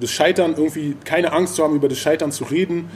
[0.00, 2.88] Das Scheitern, irgendwie keine Angst zu haben, über das Scheitern zu reden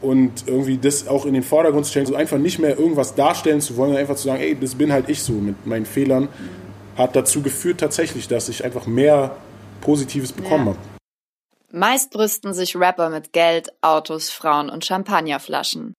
[0.00, 3.60] und irgendwie das auch in den Vordergrund zu stellen, so einfach nicht mehr irgendwas darstellen
[3.60, 6.28] zu wollen, einfach zu sagen, ey, das bin halt ich so mit meinen Fehlern,
[6.96, 9.36] hat dazu geführt tatsächlich, dass ich einfach mehr
[9.82, 10.72] Positives bekommen ja.
[10.72, 10.78] habe.
[11.72, 15.92] Meist brüsten sich Rapper mit Geld, Autos, Frauen und Champagnerflaschen.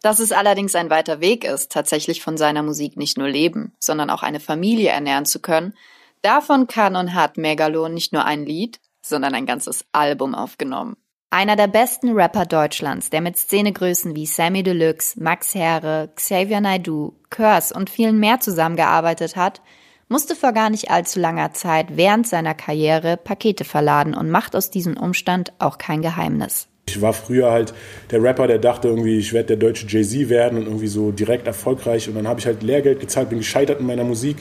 [0.00, 4.10] Dass es allerdings ein weiter Weg ist, tatsächlich von seiner Musik nicht nur leben, sondern
[4.10, 5.74] auch eine Familie ernähren zu können,
[6.22, 8.78] davon kann und hat Megalo nicht nur ein Lied,
[9.08, 10.96] sondern ein ganzes Album aufgenommen.
[11.30, 17.14] Einer der besten Rapper Deutschlands, der mit Szenegrößen wie Sammy Deluxe, Max Herre, Xavier Naidoo,
[17.30, 19.60] Curse und vielen mehr zusammengearbeitet hat,
[20.08, 24.70] musste vor gar nicht allzu langer Zeit während seiner Karriere Pakete verladen und macht aus
[24.70, 26.68] diesem Umstand auch kein Geheimnis.
[26.88, 27.74] Ich war früher halt
[28.12, 31.48] der Rapper, der dachte irgendwie, ich werde der deutsche Jay-Z werden und irgendwie so direkt
[31.48, 32.08] erfolgreich.
[32.08, 34.36] Und dann habe ich halt Lehrgeld gezahlt, bin gescheitert in meiner Musik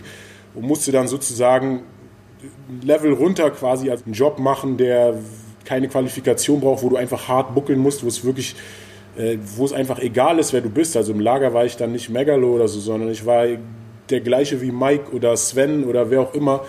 [0.53, 1.81] und musste dann sozusagen
[2.81, 5.15] Level runter quasi als einen Job machen, der
[5.65, 8.55] keine Qualifikation braucht, wo du einfach hart buckeln musst, wo es wirklich,
[9.17, 10.95] äh, wo es einfach egal ist, wer du bist.
[10.95, 13.45] Also im Lager war ich dann nicht Megalo oder so, sondern ich war
[14.09, 16.65] der gleiche wie Mike oder Sven oder wer auch immer.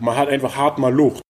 [0.00, 1.20] Man hat einfach hart mal Lucht.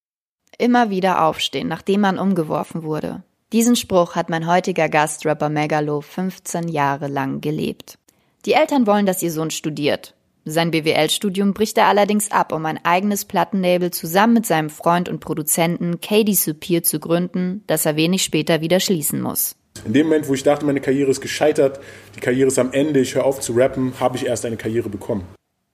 [0.58, 3.22] Immer wieder aufstehen, nachdem man umgeworfen wurde.
[3.52, 7.98] Diesen Spruch hat mein heutiger Gastrapper Megalo 15 Jahre lang gelebt.
[8.44, 10.14] Die Eltern wollen, dass ihr Sohn studiert.
[10.50, 15.20] Sein BWL-Studium bricht er allerdings ab, um ein eigenes Plattenlabel zusammen mit seinem Freund und
[15.20, 19.56] Produzenten Katie Supir zu gründen, das er wenig später wieder schließen muss.
[19.84, 21.80] In dem Moment, wo ich dachte, meine Karriere ist gescheitert,
[22.16, 24.88] die Karriere ist am Ende, ich höre auf zu rappen, habe ich erst eine Karriere
[24.88, 25.24] bekommen.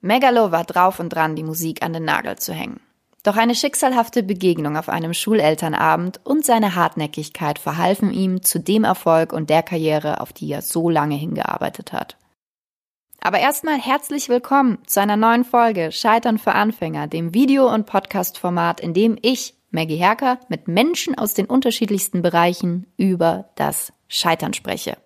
[0.00, 2.80] Megalo war drauf und dran, die Musik an den Nagel zu hängen.
[3.22, 9.32] Doch eine schicksalhafte Begegnung auf einem Schulelternabend und seine Hartnäckigkeit verhalfen ihm zu dem Erfolg
[9.32, 12.18] und der Karriere, auf die er so lange hingearbeitet hat.
[13.26, 18.80] Aber erstmal herzlich willkommen zu einer neuen Folge Scheitern für Anfänger, dem Video- und Podcast-Format,
[18.80, 24.98] in dem ich, Maggie Herker, mit Menschen aus den unterschiedlichsten Bereichen über das Scheitern spreche.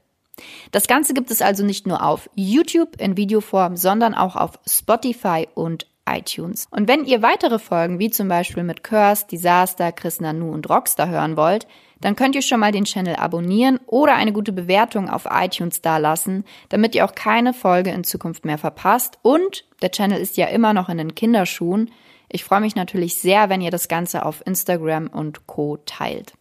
[0.72, 5.46] Das Ganze gibt es also nicht nur auf YouTube in Videoform, sondern auch auf Spotify
[5.54, 6.66] und iTunes.
[6.72, 11.08] Und wenn ihr weitere Folgen wie zum Beispiel mit Curse, Disaster, Chris Nanu und Rockstar
[11.08, 11.68] hören wollt,
[12.00, 16.44] dann könnt ihr schon mal den Channel abonnieren oder eine gute Bewertung auf iTunes dalassen,
[16.68, 19.18] damit ihr auch keine Folge in Zukunft mehr verpasst.
[19.22, 21.90] Und der Channel ist ja immer noch in den Kinderschuhen.
[22.28, 26.34] Ich freue mich natürlich sehr, wenn ihr das Ganze auf Instagram und Co teilt.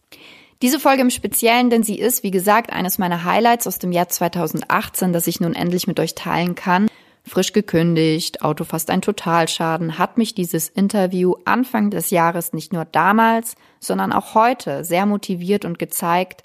[0.60, 4.08] Diese Folge im Speziellen, denn sie ist, wie gesagt, eines meiner Highlights aus dem Jahr
[4.08, 6.88] 2018, das ich nun endlich mit euch teilen kann.
[7.28, 12.84] Frisch gekündigt, Auto fast ein Totalschaden, hat mich dieses Interview Anfang des Jahres nicht nur
[12.84, 16.42] damals, sondern auch heute sehr motiviert und gezeigt,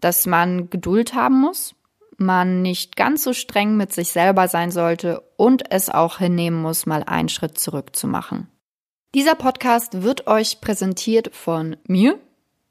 [0.00, 1.74] dass man Geduld haben muss,
[2.18, 6.86] man nicht ganz so streng mit sich selber sein sollte und es auch hinnehmen muss,
[6.86, 8.48] mal einen Schritt zurück zu machen.
[9.14, 12.18] Dieser Podcast wird euch präsentiert von mir,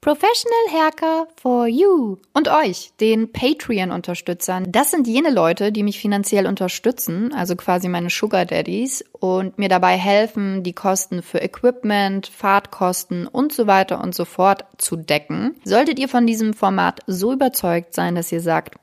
[0.05, 4.71] Professional Hacker for You und euch, den Patreon-Unterstützern.
[4.71, 9.67] Das sind jene Leute, die mich finanziell unterstützen, also quasi meine Sugar Daddies und mir
[9.67, 15.55] dabei helfen, die Kosten für Equipment, Fahrtkosten und so weiter und so fort zu decken.
[15.63, 18.75] Solltet ihr von diesem Format so überzeugt sein, dass ihr sagt,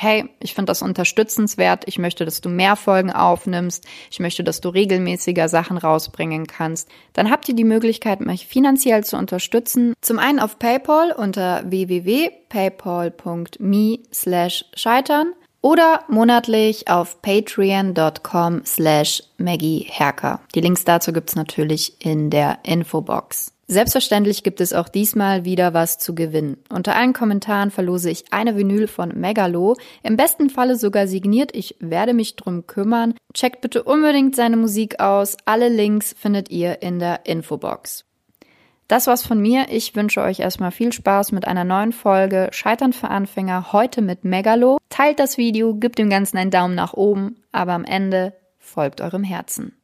[0.00, 4.62] hey, ich finde das unterstützenswert, ich möchte, dass du mehr Folgen aufnimmst, ich möchte, dass
[4.62, 9.92] du regelmäßiger Sachen rausbringen kannst, dann habt ihr die Möglichkeit, mich finanziell zu unterstützen.
[10.00, 20.40] Zum einen auf PayPal unter www.paypal.me slash scheitern oder monatlich auf patreon.com slash Maggie Herker.
[20.54, 23.52] Die Links dazu gibt's natürlich in der Infobox.
[23.70, 26.56] Selbstverständlich gibt es auch diesmal wieder was zu gewinnen.
[26.70, 31.54] Unter allen Kommentaren verlose ich eine Vinyl von Megalo, im besten Falle sogar signiert.
[31.54, 33.14] Ich werde mich drum kümmern.
[33.32, 35.36] Checkt bitte unbedingt seine Musik aus.
[35.44, 38.04] Alle Links findet ihr in der Infobox.
[38.88, 39.66] Das war's von mir.
[39.70, 44.24] Ich wünsche euch erstmal viel Spaß mit einer neuen Folge Scheitern für Anfänger heute mit
[44.24, 44.78] Megalo.
[44.88, 49.22] Teilt das Video, gebt dem Ganzen einen Daumen nach oben, aber am Ende folgt eurem
[49.22, 49.79] Herzen.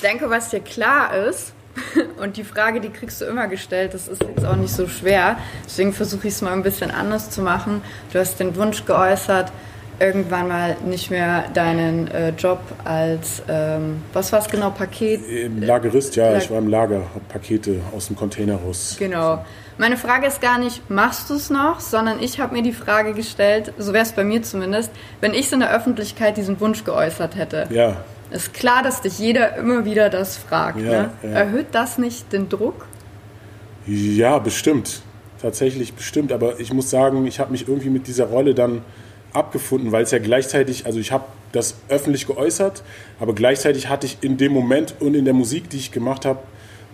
[0.00, 1.52] Ich denke, was dir klar ist,
[2.22, 5.38] und die Frage, die kriegst du immer gestellt, das ist jetzt auch nicht so schwer.
[5.64, 7.82] Deswegen versuche ich es mal ein bisschen anders zu machen.
[8.12, 9.50] Du hast den Wunsch geäußert,
[9.98, 15.28] irgendwann mal nicht mehr deinen äh, Job als, ähm, was war es genau, Paket?
[15.28, 18.94] Im Lagerist, ja, Lag ich war im Lager, habe Pakete aus dem Container raus.
[19.00, 19.44] Genau.
[19.78, 23.14] Meine Frage ist gar nicht, machst du es noch, sondern ich habe mir die Frage
[23.14, 27.34] gestellt, so wäre es bei mir zumindest, wenn ich in der Öffentlichkeit diesen Wunsch geäußert
[27.34, 27.66] hätte.
[27.70, 27.96] Ja
[28.30, 30.80] ist klar, dass dich jeder immer wieder das fragt.
[30.80, 31.10] Ja, ne?
[31.22, 31.28] ja.
[31.30, 32.86] Erhöht das nicht den Druck?
[33.86, 35.02] Ja, bestimmt.
[35.40, 38.82] tatsächlich bestimmt, aber ich muss sagen, ich habe mich irgendwie mit dieser Rolle dann
[39.32, 42.82] abgefunden, weil es ja gleichzeitig, also ich habe das öffentlich geäußert,
[43.20, 46.40] aber gleichzeitig hatte ich in dem Moment und in der Musik, die ich gemacht habe,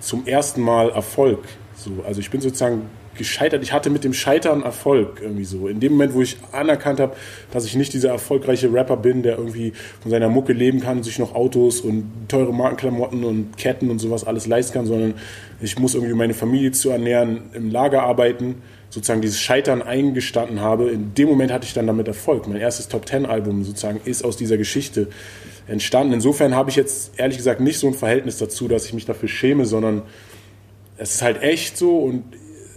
[0.01, 1.41] zum ersten Mal Erfolg.
[1.75, 3.63] So, also ich bin sozusagen gescheitert.
[3.63, 5.69] Ich hatte mit dem Scheitern Erfolg irgendwie so.
[5.69, 7.17] In dem Moment, wo ich anerkannt habe,
[7.53, 11.19] dass ich nicht dieser erfolgreiche Rapper bin, der irgendwie von seiner Mucke leben kann, sich
[11.19, 15.15] noch Autos und teure Markenklamotten und Ketten und sowas alles leisten kann, sondern
[15.61, 18.57] ich muss irgendwie meine Familie zu ernähren, im Lager arbeiten,
[18.91, 20.91] sozusagen dieses Scheitern eingestanden habe.
[20.91, 22.47] In dem Moment hatte ich dann damit Erfolg.
[22.47, 25.09] Mein erstes Top Ten Album sozusagen ist aus dieser Geschichte
[25.67, 26.13] entstanden.
[26.13, 29.29] Insofern habe ich jetzt ehrlich gesagt nicht so ein Verhältnis dazu, dass ich mich dafür
[29.29, 30.03] schäme, sondern
[30.97, 32.25] es ist halt echt so und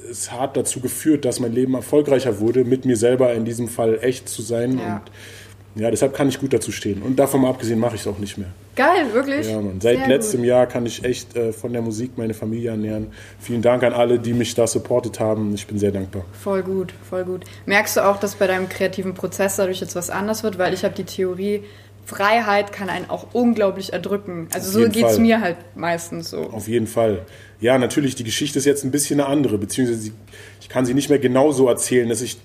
[0.09, 3.99] es hat dazu geführt, dass mein Leben erfolgreicher wurde, mit mir selber in diesem Fall
[4.01, 4.79] echt zu sein.
[4.79, 4.95] Ja.
[4.95, 7.03] Und ja, deshalb kann ich gut dazu stehen.
[7.03, 8.47] Und davon abgesehen mache ich es auch nicht mehr.
[8.75, 9.47] Geil, wirklich?
[9.47, 9.79] Ja, Mann.
[9.79, 10.47] Seit Sehr letztem gut.
[10.47, 13.07] Jahr kann ich echt äh, von der Musik meine Familie ernähren.
[13.39, 15.53] Vielen Dank an alle, die mich da supportet haben.
[15.53, 16.25] Ich bin sehr dankbar.
[16.31, 17.45] Voll gut, voll gut.
[17.67, 20.57] Merkst du auch, dass bei deinem kreativen Prozess dadurch jetzt was anders wird?
[20.57, 21.63] Weil ich habe die Theorie,
[22.07, 24.47] Freiheit kann einen auch unglaublich erdrücken.
[24.53, 26.37] Also so geht es mir halt meistens so.
[26.37, 27.25] Auf jeden Fall.
[27.59, 30.13] Ja, natürlich, die Geschichte ist jetzt ein bisschen eine andere, beziehungsweise
[30.61, 32.37] ich kann sie nicht mehr genauso erzählen, dass ich,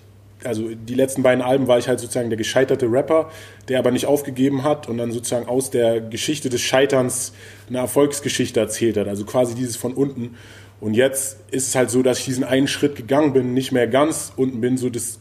[0.43, 3.31] also die letzten beiden Alben war ich halt sozusagen der gescheiterte Rapper,
[3.69, 7.33] der aber nicht aufgegeben hat und dann sozusagen aus der Geschichte des Scheiterns
[7.69, 10.35] eine Erfolgsgeschichte erzählt hat, also quasi dieses von unten.
[10.81, 13.87] Und jetzt ist es halt so, dass ich diesen einen Schritt gegangen bin, nicht mehr
[13.87, 15.21] ganz unten bin, so das,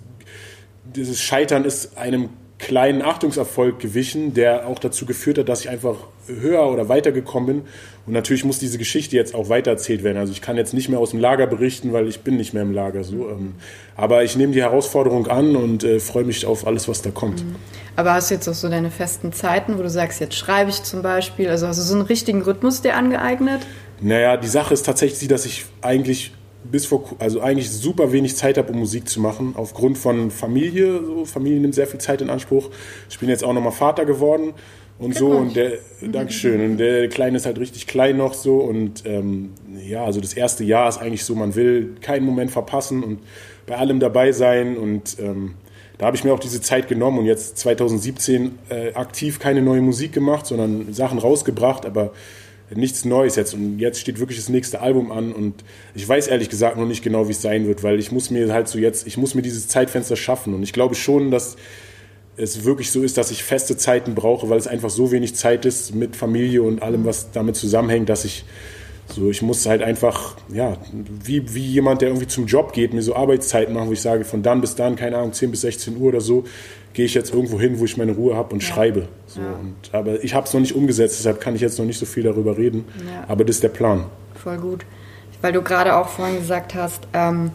[0.96, 2.30] dieses Scheitern ist einem
[2.62, 5.96] kleinen Achtungserfolg gewichen, der auch dazu geführt hat, dass ich einfach
[6.28, 7.62] höher oder weiter gekommen bin.
[8.06, 10.18] Und natürlich muss diese Geschichte jetzt auch weitererzählt werden.
[10.18, 12.64] Also ich kann jetzt nicht mehr aus dem Lager berichten, weil ich bin nicht mehr
[12.64, 13.04] im Lager.
[13.04, 13.30] So.
[13.30, 13.56] Ähm.
[13.96, 17.44] Aber ich nehme die Herausforderung an und äh, freue mich auf alles, was da kommt.
[17.44, 17.56] Mhm.
[17.96, 20.84] Aber hast du jetzt auch so deine festen Zeiten, wo du sagst, jetzt schreibe ich
[20.84, 21.50] zum Beispiel?
[21.50, 23.62] Also hast du so einen richtigen Rhythmus dir angeeignet?
[24.00, 26.32] Naja, die Sache ist tatsächlich dass ich eigentlich
[26.64, 31.04] bis vor, also eigentlich super wenig Zeit habe, um Musik zu machen, aufgrund von Familie.
[31.04, 31.26] So.
[31.26, 32.70] Familie nimmt sehr viel Zeit in Anspruch.
[33.10, 34.54] Ich bin jetzt auch nochmal Vater geworden
[35.02, 39.04] und so und der, Dankeschön, und der Kleine ist halt richtig klein noch so und
[39.06, 39.50] ähm,
[39.84, 43.20] ja, also das erste Jahr ist eigentlich so, man will keinen Moment verpassen und
[43.66, 45.56] bei allem dabei sein und ähm,
[45.98, 49.82] da habe ich mir auch diese Zeit genommen und jetzt 2017 äh, aktiv keine neue
[49.82, 52.12] Musik gemacht, sondern Sachen rausgebracht, aber
[52.76, 53.54] nichts Neues jetzt.
[53.54, 55.64] Und jetzt steht wirklich das nächste Album an und
[55.94, 58.54] ich weiß ehrlich gesagt noch nicht genau, wie es sein wird, weil ich muss mir
[58.54, 60.54] halt so jetzt, ich muss mir dieses Zeitfenster schaffen.
[60.54, 61.58] Und ich glaube schon, dass
[62.38, 65.66] es wirklich so ist, dass ich feste Zeiten brauche, weil es einfach so wenig Zeit
[65.66, 68.46] ist mit Familie und allem, was damit zusammenhängt, dass ich
[69.14, 73.02] so, ich muss halt einfach, ja, wie, wie jemand, der irgendwie zum Job geht, mir
[73.02, 75.98] so Arbeitszeiten machen, wo ich sage, von dann bis dann, keine Ahnung, 10 bis 16
[75.98, 76.46] Uhr oder so,
[76.94, 78.74] gehe ich jetzt irgendwo hin, wo ich meine Ruhe habe und ja.
[78.74, 79.08] schreibe.
[79.28, 79.42] So.
[79.42, 79.54] Ja.
[79.54, 82.06] Und, aber ich habe es noch nicht umgesetzt, deshalb kann ich jetzt noch nicht so
[82.06, 82.86] viel darüber reden.
[83.06, 83.26] Ja.
[83.28, 84.06] Aber das ist der Plan.
[84.36, 84.86] Voll gut.
[85.42, 87.52] Weil du gerade auch vorhin gesagt hast, ähm,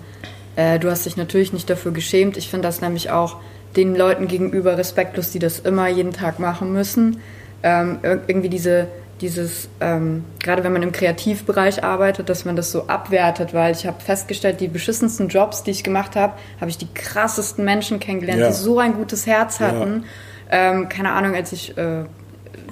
[0.57, 2.37] äh, du hast dich natürlich nicht dafür geschämt.
[2.37, 3.37] Ich finde das nämlich auch
[3.77, 7.21] den Leuten gegenüber respektlos, die das immer jeden Tag machen müssen.
[7.63, 8.89] Ähm, irgendwie diese
[9.21, 13.87] dieses, ähm, gerade wenn man im Kreativbereich arbeitet, dass man das so abwertet, weil ich
[13.87, 18.41] habe festgestellt, die beschissensten Jobs, die ich gemacht habe, habe ich die krassesten Menschen kennengelernt,
[18.41, 18.49] ja.
[18.49, 20.05] die so ein gutes Herz hatten.
[20.51, 20.73] Ja.
[20.73, 22.05] Ähm, keine Ahnung, als ich, äh,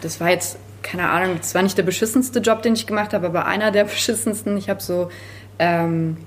[0.02, 3.26] das war jetzt, keine Ahnung, das war nicht der beschissenste Job, den ich gemacht habe,
[3.26, 4.58] aber einer der beschissensten.
[4.58, 5.08] Ich habe so
[5.58, 6.19] ähm,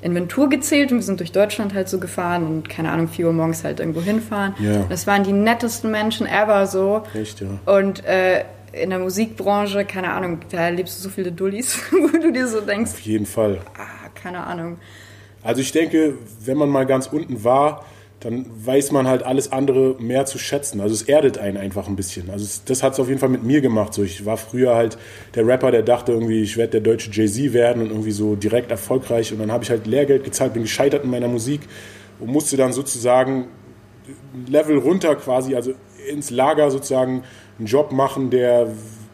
[0.00, 3.32] Inventur gezählt und wir sind durch Deutschland halt so gefahren und keine Ahnung, 4 Uhr
[3.34, 4.54] morgens halt irgendwo hinfahren.
[4.58, 4.84] Ja.
[4.88, 7.02] Das waren die nettesten Menschen ever so.
[7.14, 7.46] Echt, ja.
[7.66, 8.44] Und äh,
[8.82, 12.60] in der Musikbranche, keine Ahnung, da erlebst du so viele Dullis, wo du dir so
[12.60, 12.92] denkst.
[12.92, 13.60] Auf jeden Fall.
[13.76, 14.78] Ah, keine Ahnung.
[15.42, 16.14] Also ich denke,
[16.44, 17.84] wenn man mal ganz unten war,
[18.20, 20.80] dann weiß man halt alles andere mehr zu schätzen.
[20.80, 22.30] Also es erdet einen einfach ein bisschen.
[22.30, 23.92] Also es, das hat es auf jeden Fall mit mir gemacht.
[23.92, 24.96] So, ich war früher halt
[25.34, 28.70] der Rapper, der dachte irgendwie, ich werde der deutsche Jay-Z werden und irgendwie so direkt
[28.70, 29.30] erfolgreich.
[29.30, 31.60] Und dann habe ich halt Lehrgeld gezahlt, bin gescheitert in meiner Musik
[32.18, 33.48] und musste dann sozusagen
[34.48, 35.74] Level runter quasi, also
[36.08, 37.24] ins Lager sozusagen
[37.58, 38.68] einen Job machen, der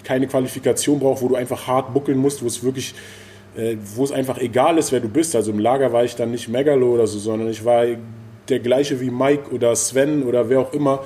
[0.04, 2.94] keine Qualifikation braucht, wo du einfach hart buckeln musst, wo es wirklich,
[3.56, 5.36] äh, wo es einfach egal ist, wer du bist.
[5.36, 7.84] Also im Lager war ich dann nicht Megalo oder so, sondern ich war
[8.48, 11.04] der gleiche wie Mike oder Sven oder wer auch immer.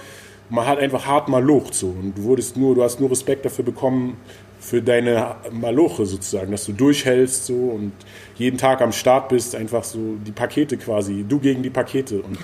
[0.51, 3.65] Man hat einfach hart malocht so und du wurdest nur, du hast nur Respekt dafür
[3.65, 4.17] bekommen
[4.61, 7.93] für deine Maloche sozusagen, dass du durchhältst so und
[8.37, 12.39] jeden Tag am Start bist, einfach so die Pakete quasi, du gegen die Pakete und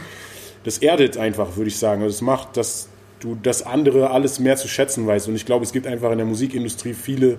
[0.65, 2.03] das erdet einfach, würde ich sagen.
[2.03, 2.90] Also es macht, dass
[3.21, 5.29] du das andere alles mehr zu schätzen weißt.
[5.29, 7.39] Und ich glaube, es gibt einfach in der Musikindustrie viele,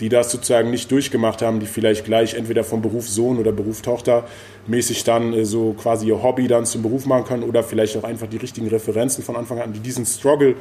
[0.00, 3.82] die das sozusagen nicht durchgemacht haben, die vielleicht gleich entweder vom Beruf Sohn oder Beruf
[3.82, 4.26] Tochter
[4.66, 8.04] mäßig dann äh, so quasi ihr Hobby dann zum Beruf machen können oder vielleicht auch
[8.04, 10.54] einfach die richtigen Referenzen von Anfang an, die diesen Struggle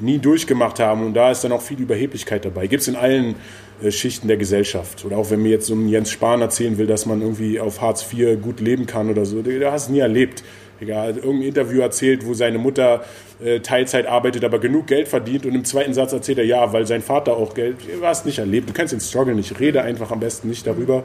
[0.00, 1.06] nie durchgemacht haben.
[1.06, 2.66] Und da ist dann auch viel Überheblichkeit dabei.
[2.66, 3.36] Gibt es in allen
[3.82, 5.04] äh, Schichten der Gesellschaft.
[5.04, 7.80] Oder auch wenn mir jetzt so ein Jens Spahn erzählen will, dass man irgendwie auf
[7.80, 10.42] Hartz IV gut leben kann oder so, der hast es nie erlebt.
[10.84, 13.04] Egal, irgendein Interview erzählt, wo seine Mutter
[13.42, 16.86] äh, Teilzeit arbeitet, aber genug Geld verdient und im zweiten Satz erzählt er, ja, weil
[16.86, 20.10] sein Vater auch Geld, du hast nicht erlebt, du kennst den Struggle nicht, rede einfach
[20.10, 21.04] am besten nicht darüber,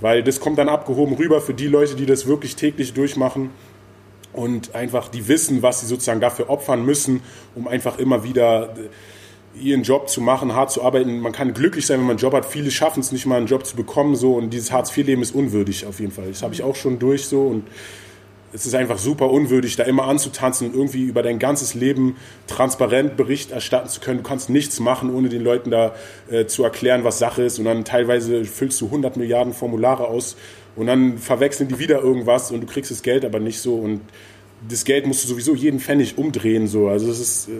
[0.00, 3.50] weil das kommt dann abgehoben rüber für die Leute, die das wirklich täglich durchmachen
[4.32, 7.22] und einfach die wissen, was sie sozusagen dafür opfern müssen,
[7.56, 11.18] um einfach immer wieder äh, ihren Job zu machen, hart zu arbeiten.
[11.18, 12.46] Man kann glücklich sein, wenn man einen Job hat.
[12.46, 15.86] Viele schaffen es nicht mal, einen Job zu bekommen, so und dieses Hartz-IV-Leben ist unwürdig
[15.86, 16.28] auf jeden Fall.
[16.28, 17.64] Das habe ich auch schon durch so und
[18.52, 22.16] es ist einfach super unwürdig, da immer anzutanzen und irgendwie über dein ganzes Leben
[22.46, 24.18] transparent Bericht erstatten zu können.
[24.18, 25.94] Du kannst nichts machen, ohne den Leuten da
[26.30, 27.58] äh, zu erklären, was Sache ist.
[27.58, 30.36] Und dann teilweise füllst du 100 Milliarden Formulare aus
[30.76, 33.74] und dann verwechseln die wieder irgendwas und du kriegst das Geld aber nicht so.
[33.76, 34.00] Und
[34.68, 36.66] das Geld musst du sowieso jeden Pfennig umdrehen.
[36.66, 36.88] So.
[36.88, 37.52] Also es ist, äh,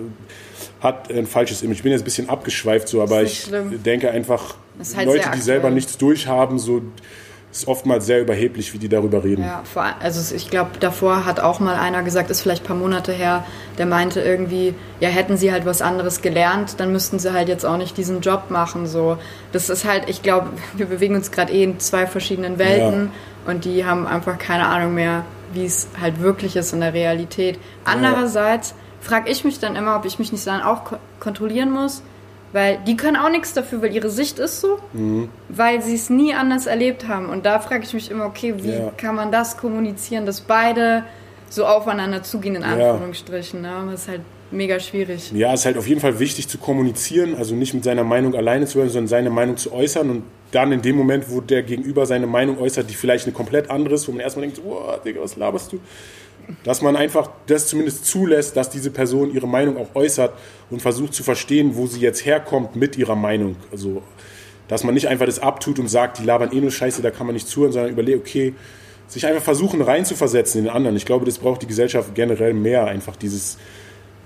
[0.81, 1.79] hat ein falsches Image.
[1.79, 3.83] Ich bin jetzt ein bisschen abgeschweift, so, aber ich schlimm.
[3.83, 4.57] denke einfach,
[4.97, 6.83] halt Leute, die selber nichts durchhaben, so
[7.53, 9.43] ist oftmals sehr überheblich, wie die darüber reden.
[9.43, 9.63] Ja,
[9.99, 13.45] also ich glaube, davor hat auch mal einer gesagt, ist vielleicht ein paar Monate her,
[13.77, 17.67] der meinte irgendwie, ja, hätten sie halt was anderes gelernt, dann müssten sie halt jetzt
[17.67, 18.87] auch nicht diesen Job machen.
[18.87, 19.19] So,
[19.51, 23.11] das ist halt, ich glaube, wir bewegen uns gerade eh in zwei verschiedenen Welten
[23.47, 23.51] ja.
[23.51, 27.59] und die haben einfach keine Ahnung mehr, wie es halt wirklich ist in der Realität.
[27.85, 28.77] Andererseits ja.
[29.01, 30.83] frage ich mich dann immer, ob ich mich nicht dann auch
[31.19, 32.03] kontrollieren muss
[32.53, 35.29] weil die können auch nichts dafür, weil ihre Sicht ist so, mhm.
[35.49, 37.29] weil sie es nie anders erlebt haben.
[37.29, 38.93] Und da frage ich mich immer, okay, wie ja.
[38.97, 41.05] kann man das kommunizieren, dass beide
[41.49, 43.65] so aufeinander zugehen, in Anführungsstrichen.
[43.65, 43.83] Ja.
[43.83, 43.93] Ne?
[43.93, 45.33] Das ist halt mega schwierig.
[45.33, 48.35] Ja, es ist halt auf jeden Fall wichtig zu kommunizieren, also nicht mit seiner Meinung
[48.35, 51.63] alleine zu werden, sondern seine Meinung zu äußern und dann in dem Moment, wo der
[51.63, 54.81] Gegenüber seine Meinung äußert, die vielleicht eine komplett andere ist, wo man erstmal denkt, oh,
[55.05, 55.79] Digga, was laberst du?
[56.65, 60.33] Dass man einfach das zumindest zulässt, dass diese Person ihre Meinung auch äußert
[60.71, 63.57] und versucht zu verstehen, wo sie jetzt herkommt mit ihrer Meinung.
[63.73, 64.03] Also,
[64.69, 67.27] dass man nicht einfach das abtut und sagt, die labern eh nur Scheiße, da kann
[67.27, 68.55] man nicht zuhören, sondern überlegt, okay,
[69.09, 70.97] sich einfach versuchen reinzuversetzen in den anderen.
[70.97, 73.59] Ich glaube, das braucht die Gesellschaft generell mehr, einfach dieses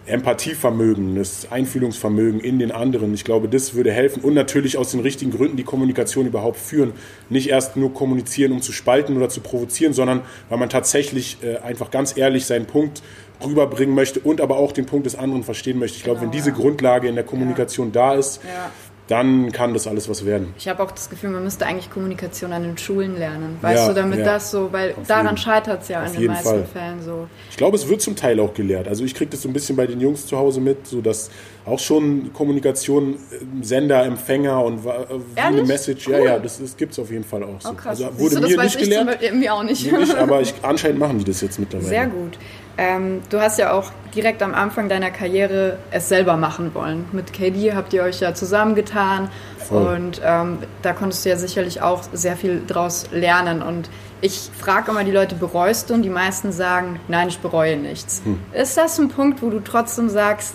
[0.07, 3.15] Empathievermögen, das Einfühlungsvermögen in den anderen.
[3.15, 6.93] Ich glaube, das würde helfen und natürlich aus den richtigen Gründen die Kommunikation überhaupt führen.
[7.31, 11.57] Nicht erst nur kommunizieren, um zu spalten oder zu provozieren, sondern weil man tatsächlich äh,
[11.59, 13.03] einfach ganz ehrlich seinen Punkt
[13.45, 15.97] rüberbringen möchte und aber auch den Punkt des anderen verstehen möchte.
[15.97, 16.57] Ich glaube, genau, wenn diese ja.
[16.57, 17.93] Grundlage in der Kommunikation ja.
[17.93, 18.71] da ist, ja
[19.07, 20.55] dann kann das alles was werden.
[20.57, 23.59] Ich habe auch das Gefühl, man müsste eigentlich Kommunikation an den Schulen lernen.
[23.61, 24.25] Weißt ja, du, damit ja.
[24.25, 26.65] das so, weil Auf daran scheitert es ja Auf in den meisten Fall.
[26.65, 27.29] Fällen so.
[27.51, 28.89] Ich glaube, es wird zum Teil auch gelehrt.
[28.89, 31.31] Also ich kriege das so ein bisschen bei den Jungs zu Hause mit, so dass
[31.67, 34.91] auch schon Kommunikation, ähm, Sender, Empfänger und äh,
[35.35, 36.15] wie eine Message, cool.
[36.15, 37.71] ja, ja, das, das gibt es auf jeden Fall auch so.
[37.71, 39.35] Oh, also wurde du, mir nicht gelehrt.
[39.35, 39.91] Mir auch nicht.
[39.93, 41.89] nicht aber ich, anscheinend machen die das jetzt mittlerweile.
[41.89, 42.39] Sehr gut.
[42.77, 47.05] Ähm, du hast ja auch direkt am Anfang deiner Karriere es selber machen wollen.
[47.13, 49.95] Mit KD habt ihr euch ja zusammengetan Voll.
[49.95, 53.63] und ähm, da konntest du ja sicherlich auch sehr viel draus lernen.
[53.63, 53.89] Und
[54.21, 55.95] ich frage immer die Leute, bereust du?
[55.95, 58.23] Und die meisten sagen, nein, ich bereue nichts.
[58.25, 58.41] Hm.
[58.53, 60.55] Ist das ein Punkt, wo du trotzdem sagst,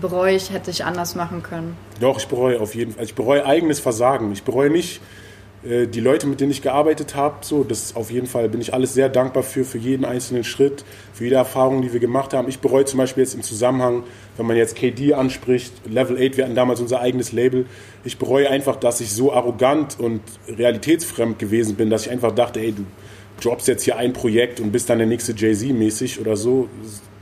[0.00, 1.76] bereue ich, hätte ich anders machen können?
[2.00, 3.04] Doch, ich bereue auf jeden Fall.
[3.04, 4.32] Ich bereue eigenes Versagen.
[4.32, 5.00] Ich bereue nicht,
[5.64, 8.74] äh, die Leute, mit denen ich gearbeitet habe, so, das auf jeden Fall bin ich
[8.74, 12.48] alles sehr dankbar für, für jeden einzelnen Schritt, für jede Erfahrung, die wir gemacht haben.
[12.48, 14.02] Ich bereue zum Beispiel jetzt im Zusammenhang,
[14.36, 17.66] wenn man jetzt KD anspricht, Level 8, wir hatten damals unser eigenes Label.
[18.04, 22.60] Ich bereue einfach, dass ich so arrogant und realitätsfremd gewesen bin, dass ich einfach dachte,
[22.60, 22.84] ey, du
[23.40, 26.68] droppst jetzt hier ein Projekt und bist dann der nächste Jay-Z mäßig oder so.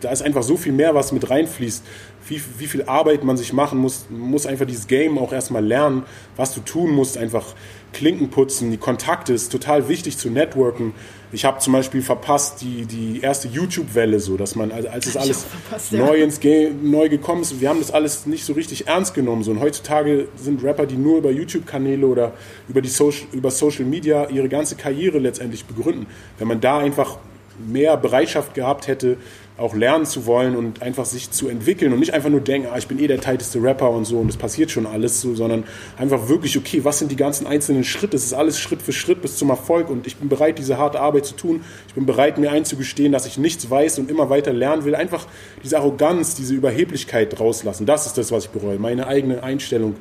[0.00, 1.82] Da ist einfach so viel mehr, was mit reinfließt
[2.30, 4.06] wie, wie viel Arbeit man sich machen muss.
[4.08, 6.04] Man muss einfach dieses Game auch erstmal lernen,
[6.36, 7.54] was du tun musst, einfach
[7.92, 10.94] Klinken putzen, die Kontakte ist total wichtig zu networken.
[11.32, 15.44] Ich habe zum Beispiel verpasst die, die erste YouTube-Welle, so dass man, als es alles
[15.44, 16.24] verpasst, neu ja.
[16.24, 19.42] ins Game, neu gekommen ist, wir haben das alles nicht so richtig ernst genommen.
[19.42, 19.50] So.
[19.50, 22.32] Und heutzutage sind Rapper, die nur über YouTube-Kanäle oder
[22.68, 26.06] über, die Social, über Social Media ihre ganze Karriere letztendlich begründen.
[26.38, 27.18] Wenn man da einfach
[27.66, 29.16] mehr Bereitschaft gehabt hätte,
[29.60, 32.78] auch lernen zu wollen und einfach sich zu entwickeln und nicht einfach nur denken, ah,
[32.78, 35.64] ich bin eh der tighteste Rapper und so und es passiert schon alles so, sondern
[35.98, 38.16] einfach wirklich, okay, was sind die ganzen einzelnen Schritte?
[38.16, 41.00] Es ist alles Schritt für Schritt bis zum Erfolg und ich bin bereit, diese harte
[41.00, 41.62] Arbeit zu tun.
[41.88, 44.94] Ich bin bereit, mir einzugestehen, dass ich nichts weiß und immer weiter lernen will.
[44.94, 45.26] Einfach
[45.62, 47.84] diese Arroganz, diese Überheblichkeit rauslassen.
[47.86, 48.78] Das ist das, was ich bereue.
[48.78, 49.96] Meine eigene Einstellung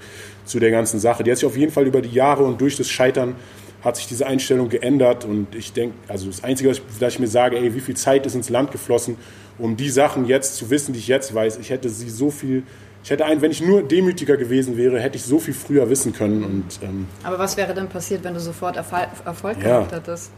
[0.45, 1.23] zu der ganzen Sache.
[1.23, 3.35] Die hat sich auf jeden Fall über die Jahre und durch das Scheitern
[3.81, 7.57] hat sich diese Einstellung geändert und ich denke, also das Einzige, was ich mir sage,
[7.57, 9.17] ey, wie viel Zeit ist ins Land geflossen,
[9.57, 11.57] um die Sachen jetzt zu wissen, die ich jetzt weiß.
[11.57, 12.63] Ich hätte sie so viel,
[13.03, 16.13] ich hätte ein, wenn ich nur demütiger gewesen wäre, hätte ich so viel früher wissen
[16.13, 16.43] können.
[16.43, 19.63] Und, ähm, Aber was wäre denn passiert, wenn du sofort Erfol Erfolg ja.
[19.63, 20.31] gehabt hättest?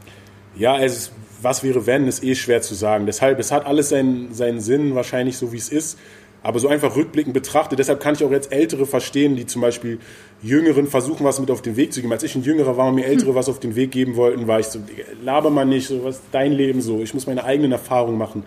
[0.56, 3.06] Ja, es, was wäre wenn, ist eh schwer zu sagen.
[3.06, 5.98] Deshalb, es hat alles seinen, seinen Sinn, wahrscheinlich so wie es ist.
[6.44, 10.00] Aber so einfach rückblickend betrachtet, deshalb kann ich auch jetzt Ältere verstehen, die zum Beispiel
[10.44, 12.12] Jüngeren versuchen, was mit auf den Weg zu geben.
[12.12, 13.36] Als ich ein Jüngerer war und mir Ältere hm.
[13.36, 14.80] was auf den Weg geben wollten, war ich so,
[15.24, 18.44] laber mal nicht, so was ist dein Leben so, ich muss meine eigenen Erfahrungen machen.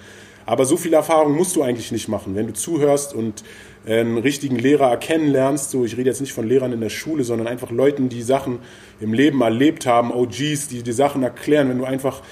[0.47, 2.35] Aber so viel Erfahrung musst du eigentlich nicht machen.
[2.35, 3.45] Wenn du zuhörst und
[3.87, 7.25] einen richtigen Lehrer erkennen lernst, so ich rede jetzt nicht von Lehrern in der Schule,
[7.25, 8.59] sondern einfach Leuten, die Sachen
[9.01, 12.23] im Leben erlebt haben, OGs, die die Sachen erklären, wenn du einfach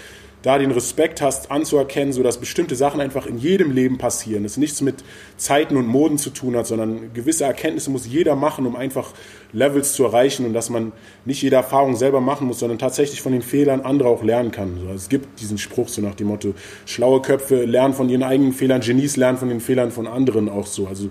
[0.42, 4.42] da den Respekt hast, anzuerkennen, so dass bestimmte Sachen einfach in jedem Leben passieren.
[4.42, 5.04] Das nichts mit
[5.36, 9.12] Zeiten und Moden zu tun hat, sondern gewisse Erkenntnisse muss jeder machen, um einfach
[9.52, 10.92] Levels zu erreichen und dass man
[11.24, 14.78] nicht jede Erfahrung selber machen muss, sondern tatsächlich von den Fehlern anderer auch lernen kann.
[14.82, 16.54] Also es gibt diesen Spruch so nach dem Motto,
[16.86, 20.66] schlaue Köpfe lernen von ihren eigenen Fehlern, Genies lernen von den Fehlern von anderen auch
[20.66, 20.86] so.
[20.86, 21.10] Also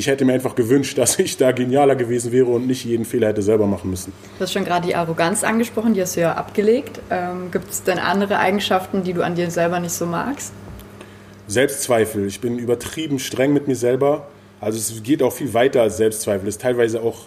[0.00, 3.28] ich hätte mir einfach gewünscht, dass ich da genialer gewesen wäre und nicht jeden Fehler
[3.28, 4.14] hätte selber machen müssen.
[4.38, 7.00] Du hast schon gerade die Arroganz angesprochen, die hast du ja abgelegt.
[7.10, 10.54] Ähm, Gibt es denn andere Eigenschaften, die du an dir selber nicht so magst?
[11.48, 12.26] Selbstzweifel.
[12.26, 14.28] Ich bin übertrieben streng mit mir selber.
[14.58, 16.48] Also es geht auch viel weiter als Selbstzweifel.
[16.48, 17.26] Es ist teilweise auch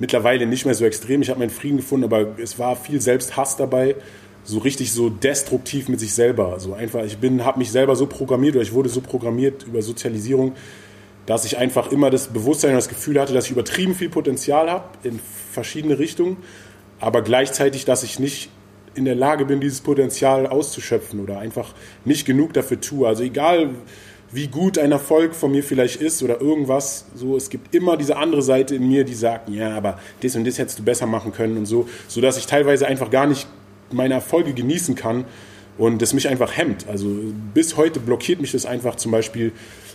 [0.00, 1.22] mittlerweile nicht mehr so extrem.
[1.22, 3.94] Ich habe meinen Frieden gefunden, aber es war viel Selbsthass dabei.
[4.42, 6.58] So richtig so destruktiv mit sich selber.
[6.58, 9.82] So einfach, ich bin, habe mich selber so programmiert oder ich wurde so programmiert über
[9.82, 10.54] Sozialisierung,
[11.26, 14.70] dass ich einfach immer das Bewusstsein und das Gefühl hatte, dass ich übertrieben viel Potenzial
[14.70, 15.20] habe in
[15.52, 16.38] verschiedene Richtungen,
[17.00, 18.50] aber gleichzeitig, dass ich nicht
[18.94, 21.74] in der Lage bin, dieses Potenzial auszuschöpfen oder einfach
[22.04, 23.08] nicht genug dafür tue.
[23.08, 23.70] Also egal,
[24.30, 28.16] wie gut ein Erfolg von mir vielleicht ist oder irgendwas, so es gibt immer diese
[28.16, 31.32] andere Seite in mir, die sagt, ja, aber das und das hättest du besser machen
[31.32, 33.46] können und so, so dass ich teilweise einfach gar nicht
[33.90, 35.24] meine Erfolge genießen kann
[35.76, 36.86] und das mich einfach hemmt.
[36.88, 37.08] Also
[37.52, 39.52] bis heute blockiert mich das einfach zum Beispiel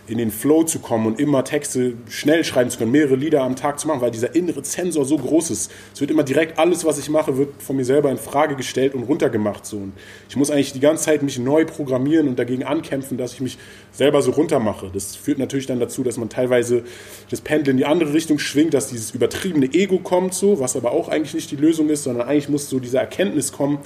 [0.07, 3.55] in den Flow zu kommen und immer Texte schnell schreiben zu können, mehrere Lieder am
[3.55, 5.71] Tag zu machen, weil dieser innere Zensor so groß ist.
[5.93, 8.95] Es wird immer direkt alles, was ich mache, wird von mir selber in Frage gestellt
[8.95, 9.65] und runtergemacht.
[9.65, 9.77] So.
[9.77, 9.93] Und
[10.29, 13.57] ich muss eigentlich die ganze Zeit mich neu programmieren und dagegen ankämpfen, dass ich mich
[13.91, 14.89] selber so runtermache.
[14.93, 16.83] Das führt natürlich dann dazu, dass man teilweise
[17.29, 20.91] das Pendel in die andere Richtung schwingt, dass dieses übertriebene Ego kommt, so, was aber
[20.91, 23.79] auch eigentlich nicht die Lösung ist, sondern eigentlich muss so diese Erkenntnis kommen,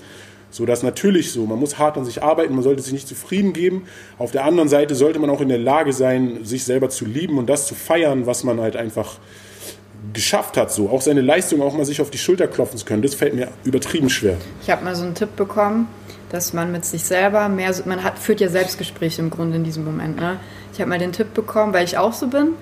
[0.51, 3.53] so dass natürlich so, man muss hart an sich arbeiten, man sollte sich nicht zufrieden
[3.53, 3.88] geben.
[4.17, 7.38] Auf der anderen Seite sollte man auch in der Lage sein, sich selber zu lieben
[7.38, 9.15] und das zu feiern, was man halt einfach
[10.13, 13.02] geschafft hat, so auch seine Leistung auch mal sich auf die Schulter klopfen zu können.
[13.02, 14.38] Das fällt mir übertrieben schwer.
[14.62, 15.88] Ich habe mal so einen Tipp bekommen,
[16.30, 19.86] dass man mit sich selber mehr, man hat, führt ja Selbstgespräche im Grunde in diesem
[19.86, 20.17] Moment.
[20.17, 20.39] Ne?
[20.73, 22.54] Ich habe mal den Tipp bekommen, weil ich auch so bin,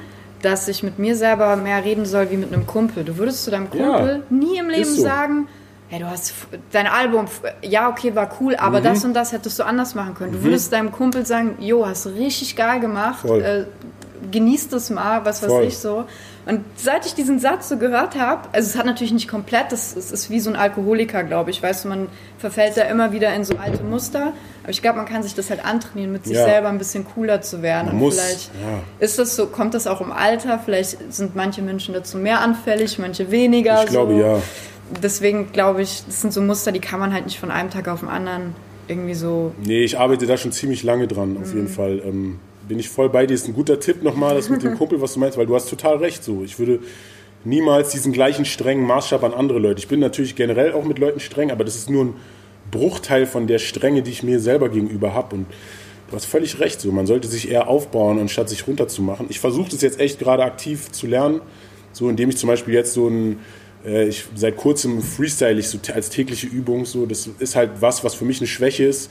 [0.41, 3.03] dass ich mit mir selber mehr reden soll wie mit einem Kumpel.
[3.03, 5.01] Du würdest zu deinem Kumpel ja, nie im Leben so.
[5.01, 5.47] sagen,
[5.89, 6.33] hey, du hast
[6.71, 7.25] dein Album,
[7.61, 8.83] ja, okay, war cool, aber mhm.
[8.83, 10.31] das und das hättest du anders machen können.
[10.31, 10.43] Du mhm.
[10.43, 13.65] würdest deinem Kumpel sagen, jo, hast richtig geil gemacht, äh,
[14.31, 15.63] genieß das mal, was weiß Voll.
[15.63, 16.05] ich so.
[16.45, 19.93] Und seit ich diesen Satz so gehört habe, also es hat natürlich nicht komplett, das,
[19.93, 21.61] das ist wie so ein Alkoholiker, glaube ich.
[21.61, 22.07] Weißt du, man
[22.39, 24.33] verfällt da immer wieder in so alte Muster.
[24.63, 26.45] Aber ich glaube, man kann sich das halt antrainieren, mit sich ja.
[26.45, 27.87] selber ein bisschen cooler zu werden.
[27.87, 28.79] Man und muss, vielleicht ja.
[28.99, 32.97] ist das so, kommt das auch im Alter, vielleicht sind manche Menschen dazu mehr anfällig,
[32.97, 33.83] manche weniger.
[33.83, 34.39] Ich glaube ja
[35.01, 37.87] deswegen glaube ich, das sind so Muster, die kann man halt nicht von einem Tag
[37.87, 38.55] auf den anderen
[38.87, 39.53] irgendwie so.
[39.63, 41.55] Nee, ich arbeite da schon ziemlich lange dran, auf mhm.
[41.55, 42.01] jeden Fall.
[42.05, 43.33] Ähm, bin ich voll bei dir.
[43.33, 45.69] Ist ein guter Tipp nochmal, das mit dem Kumpel, was du meinst, weil du hast
[45.69, 46.43] total recht so.
[46.43, 46.79] Ich würde
[47.43, 49.79] niemals diesen gleichen strengen Maßstab an andere Leute.
[49.79, 52.13] Ich bin natürlich generell auch mit Leuten streng, aber das ist nur ein
[52.71, 55.35] Bruchteil von der Strenge, die ich mir selber gegenüber habe.
[55.35, 55.45] Und
[56.09, 56.91] du hast völlig recht so.
[56.91, 59.27] Man sollte sich eher aufbauen, anstatt sich runterzumachen.
[59.29, 61.41] Ich versuche das jetzt echt gerade aktiv zu lernen,
[61.91, 63.39] so indem ich zum Beispiel jetzt so ein
[63.83, 66.85] ich, seit kurzem freestyle ich so als tägliche Übung.
[66.85, 67.05] So.
[67.05, 69.09] Das ist halt was, was für mich eine Schwäche ist.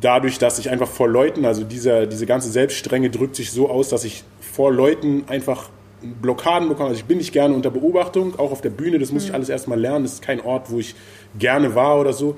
[0.00, 3.88] Dadurch, dass ich einfach vor Leuten, also dieser, diese ganze Selbststrenge drückt sich so aus,
[3.88, 5.70] dass ich vor Leuten einfach
[6.02, 6.90] Blockaden bekomme.
[6.90, 9.36] Also ich bin nicht gerne unter Beobachtung, auch auf der Bühne, das muss ich mhm.
[9.36, 10.04] alles erstmal lernen.
[10.04, 10.94] Das ist kein Ort, wo ich
[11.38, 12.36] gerne war oder so,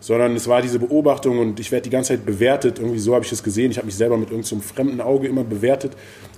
[0.00, 2.78] sondern es war diese Beobachtung und ich werde die ganze Zeit bewertet.
[2.78, 3.70] Irgendwie so habe ich es gesehen.
[3.70, 5.92] Ich habe mich selber mit irgendeinem so fremden Auge immer bewertet.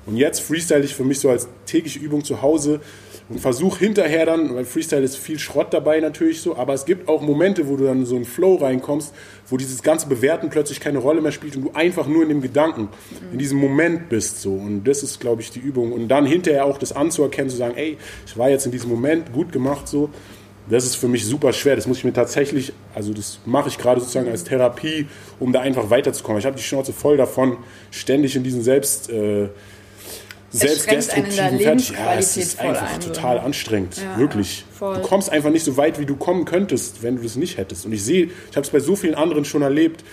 [0.06, 2.80] Und jetzt freestyle ich für mich so als tägliche Übung zu Hause
[3.28, 7.08] und versuch hinterher dann, weil Freestyle ist viel Schrott dabei natürlich so, aber es gibt
[7.08, 9.14] auch Momente, wo du dann so in Flow reinkommst,
[9.48, 12.42] wo dieses ganze Bewerten plötzlich keine Rolle mehr spielt und du einfach nur in dem
[12.42, 12.88] Gedanken,
[13.32, 16.66] in diesem Moment bist so und das ist, glaube ich, die Übung und dann hinterher
[16.66, 20.10] auch das anzuerkennen, zu sagen, ey, ich war jetzt in diesem Moment gut gemacht so,
[20.68, 21.76] das ist für mich super schwer.
[21.76, 25.06] Das muss ich mir tatsächlich, also das mache ich gerade sozusagen als Therapie,
[25.38, 26.38] um da einfach weiterzukommen.
[26.38, 27.58] Ich habe die Schnauze voll davon,
[27.90, 29.48] ständig in diesen Selbst äh,
[30.54, 31.90] selbstdestruktiven Fertig.
[31.90, 33.96] Ja, es ist einfach ein, total anstrengend.
[33.96, 34.64] Ja, wirklich.
[34.80, 37.58] Ja, du kommst einfach nicht so weit, wie du kommen könntest, wenn du das nicht
[37.58, 37.86] hättest.
[37.86, 40.04] Und ich sehe, ich habe es bei so vielen anderen schon erlebt,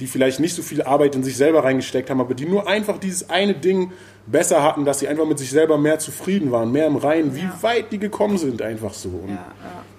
[0.00, 2.98] die vielleicht nicht so viel Arbeit in sich selber reingesteckt haben, aber die nur einfach
[2.98, 3.92] dieses eine Ding
[4.26, 7.42] besser hatten, dass sie einfach mit sich selber mehr zufrieden waren, mehr im Reinen, wie
[7.42, 7.58] ja.
[7.60, 9.10] weit die gekommen sind, einfach so.
[9.10, 9.38] Und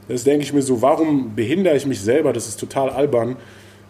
[0.09, 2.33] das denke ich mir so, warum behindere ich mich selber?
[2.33, 3.37] Das ist total albern,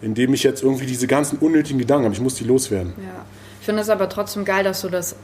[0.01, 2.13] indem ich jetzt irgendwie diese ganzen unnötigen Gedanken habe.
[2.13, 2.93] Ich muss die loswerden.
[2.97, 3.25] Ja.
[3.59, 5.15] Ich finde es aber trotzdem geil, dass du das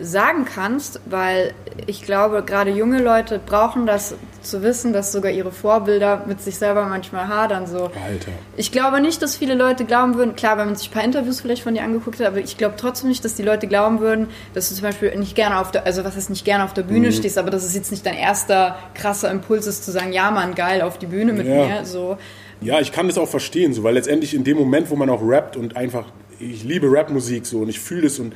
[0.00, 1.52] sagen kannst, weil
[1.86, 6.56] ich glaube, gerade junge Leute brauchen das zu wissen, dass sogar ihre Vorbilder mit sich
[6.56, 7.66] selber manchmal hadern.
[7.66, 7.84] So.
[7.84, 8.32] Alter.
[8.56, 11.40] Ich glaube nicht, dass viele Leute glauben würden, klar, wenn man sich ein paar Interviews
[11.40, 14.28] vielleicht von dir angeguckt hat, aber ich glaube trotzdem nicht, dass die Leute glauben würden,
[14.54, 16.82] dass du zum Beispiel nicht gerne auf der, also was heißt nicht gerne auf der
[16.82, 17.12] Bühne mhm.
[17.12, 20.54] stehst, aber dass es jetzt nicht dein erster krasser Impuls ist zu sagen, ja Mann,
[20.54, 21.66] geil, auf die Bühne mit ja.
[21.66, 21.84] mir.
[21.84, 22.16] So.
[22.62, 25.22] Ja, ich kann das auch verstehen, so, weil letztendlich in dem Moment, wo man auch
[25.22, 26.06] rappt und einfach,
[26.38, 28.34] ich liebe Rapmusik so und ich fühle es und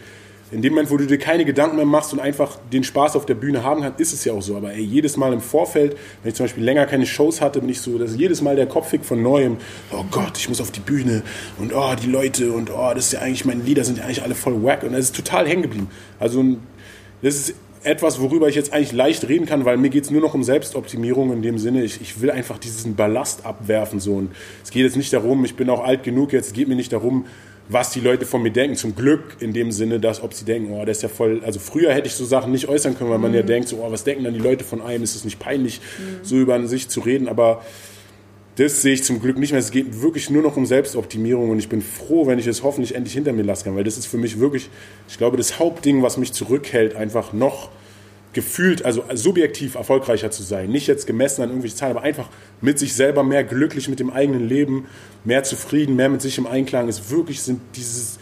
[0.50, 3.26] in dem Moment, wo du dir keine Gedanken mehr machst und einfach den Spaß auf
[3.26, 4.56] der Bühne haben kannst, ist es ja auch so.
[4.56, 7.68] Aber ey, jedes Mal im Vorfeld, wenn ich zum Beispiel länger keine Shows hatte, bin
[7.70, 9.56] ich so, dass jedes Mal der Kopf von neuem,
[9.90, 11.22] oh Gott, ich muss auf die Bühne
[11.58, 14.22] und oh, die Leute und oh, das ist ja eigentlich, meine Lieder sind ja eigentlich
[14.22, 15.88] alle voll wack und das ist total hängen geblieben.
[16.18, 16.44] Also
[17.22, 17.54] das ist
[17.84, 20.42] etwas, worüber ich jetzt eigentlich leicht reden kann, weil mir geht es nur noch um
[20.42, 24.00] Selbstoptimierung in dem Sinne, ich, ich will einfach diesen Ballast abwerfen.
[24.00, 24.14] So.
[24.14, 24.30] Und
[24.62, 26.92] es geht jetzt nicht darum, ich bin auch alt genug jetzt, es geht mir nicht
[26.92, 27.26] darum,
[27.68, 28.76] was die Leute von mir denken.
[28.76, 31.40] Zum Glück in dem Sinne, dass ob sie denken, oh, der ist ja voll.
[31.44, 33.46] Also früher hätte ich so Sachen nicht äußern können, weil man ja mhm.
[33.46, 35.02] denkt, so, oh, was denken dann die Leute von einem?
[35.02, 36.24] Ist es nicht peinlich, mhm.
[36.24, 37.28] so über sich zu reden?
[37.28, 37.62] Aber
[38.56, 39.60] das sehe ich zum Glück nicht mehr.
[39.60, 42.94] Es geht wirklich nur noch um Selbstoptimierung und ich bin froh, wenn ich es hoffentlich
[42.94, 44.68] endlich hinter mir lassen kann, weil das ist für mich wirklich,
[45.08, 47.70] ich glaube, das Hauptding, was mich zurückhält, einfach noch
[48.34, 50.70] gefühlt, also subjektiv erfolgreicher zu sein.
[50.70, 52.28] Nicht jetzt gemessen an irgendwelche Zahlen, aber einfach
[52.60, 54.86] mit sich selber mehr glücklich mit dem eigenen Leben,
[55.24, 58.18] mehr zufrieden, mehr mit sich im Einklang ist wirklich sind diese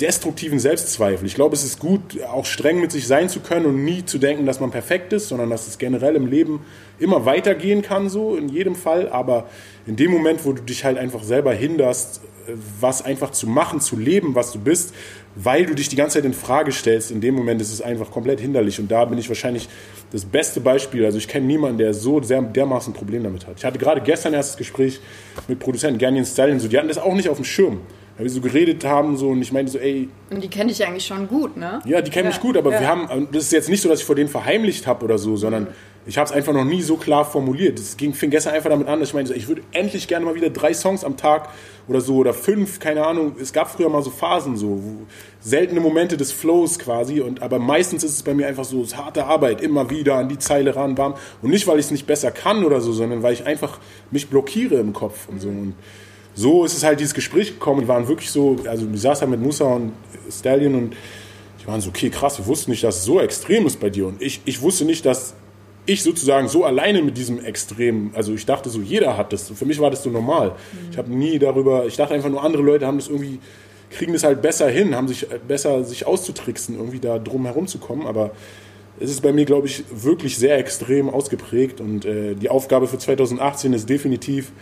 [0.00, 1.26] destruktiven Selbstzweifel.
[1.26, 4.18] Ich glaube, es ist gut, auch streng mit sich sein zu können und nie zu
[4.18, 6.64] denken, dass man perfekt ist, sondern dass es generell im Leben
[6.98, 9.10] immer weitergehen kann, so in jedem Fall.
[9.10, 9.48] Aber
[9.86, 12.22] in dem Moment, wo du dich halt einfach selber hinderst,
[12.80, 14.94] was einfach zu machen, zu leben, was du bist,
[15.34, 17.10] weil du dich die ganze Zeit in Frage stellst.
[17.10, 18.80] In dem Moment ist es einfach komplett hinderlich.
[18.80, 19.68] Und da bin ich wahrscheinlich
[20.12, 21.04] das beste Beispiel.
[21.04, 23.54] Also ich kenne niemanden, der so sehr, dermaßen ein Problem damit hat.
[23.58, 25.00] Ich hatte gerade gestern erst das Gespräch
[25.46, 27.80] mit Produzenten Ganyan Stallion, so, die hatten das auch nicht auf dem Schirm.
[28.16, 30.08] Weil wir so geredet haben so, und ich meinte so, ey.
[30.30, 31.80] Und die kenne ich eigentlich schon gut, ne?
[31.86, 32.80] Ja, die kennen ja, mich gut, aber ja.
[32.80, 35.36] wir haben, das ist jetzt nicht so, dass ich vor denen verheimlicht habe oder so,
[35.36, 35.68] sondern mhm.
[36.06, 37.78] Ich habe es einfach noch nie so klar formuliert.
[37.78, 40.34] Es ging, fing gestern einfach damit an, dass ich meinte, ich würde endlich gerne mal
[40.34, 41.50] wieder drei Songs am Tag
[41.88, 43.36] oder so oder fünf, keine Ahnung.
[43.40, 44.80] Es gab früher mal so Phasen, so
[45.40, 47.20] seltene Momente des Flows quasi.
[47.20, 50.30] Und aber meistens ist es bei mir einfach so es harte Arbeit, immer wieder an
[50.30, 51.14] die Zeile ran, warm.
[51.42, 53.78] Und nicht, weil ich es nicht besser kann oder so, sondern weil ich einfach
[54.10, 55.48] mich blockiere im Kopf und so.
[55.48, 55.74] Und
[56.34, 57.82] so ist es halt dieses Gespräch gekommen.
[57.82, 59.92] Die waren wirklich so, also ich saß da mit Musa und
[60.30, 60.96] Stallion und
[61.60, 64.06] die waren so, okay, krass, wir wussten nicht, dass es so extrem ist bei dir.
[64.06, 65.34] Und ich, ich wusste nicht, dass
[65.86, 69.50] ich sozusagen so alleine mit diesem Extrem, also ich dachte so, jeder hat das.
[69.50, 70.50] Für mich war das so normal.
[70.50, 70.90] Mhm.
[70.90, 73.38] Ich habe nie darüber, ich dachte einfach nur, andere Leute haben das irgendwie,
[73.90, 77.78] kriegen das halt besser hin, haben sich besser sich auszutricksen, irgendwie da drum herum zu
[77.78, 78.06] kommen.
[78.06, 78.32] Aber
[79.00, 82.98] es ist bei mir, glaube ich, wirklich sehr extrem ausgeprägt und äh, die Aufgabe für
[82.98, 84.52] 2018 ist definitiv,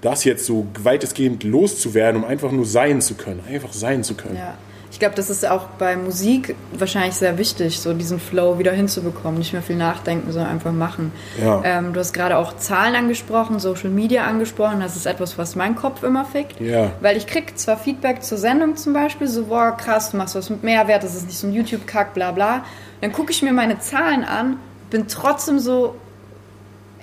[0.00, 4.36] das jetzt so weitestgehend loszuwerden, um einfach nur sein zu können, einfach sein zu können.
[4.36, 4.58] Ja.
[4.90, 9.38] Ich glaube, das ist auch bei Musik wahrscheinlich sehr wichtig, so diesen Flow wieder hinzubekommen.
[9.38, 11.12] Nicht mehr viel nachdenken, sondern einfach machen.
[11.40, 11.62] Ja.
[11.64, 14.80] Ähm, du hast gerade auch Zahlen angesprochen, Social Media angesprochen.
[14.80, 16.60] Das ist etwas, was mein Kopf immer fickt.
[16.60, 16.92] Ja.
[17.00, 20.50] Weil ich kriege zwar Feedback zur Sendung zum Beispiel, so, boah, krass, du machst was
[20.50, 22.64] mit Mehrwert, das ist nicht so ein YouTube-Kack, bla bla.
[23.00, 24.56] Dann gucke ich mir meine Zahlen an,
[24.90, 25.96] bin trotzdem so,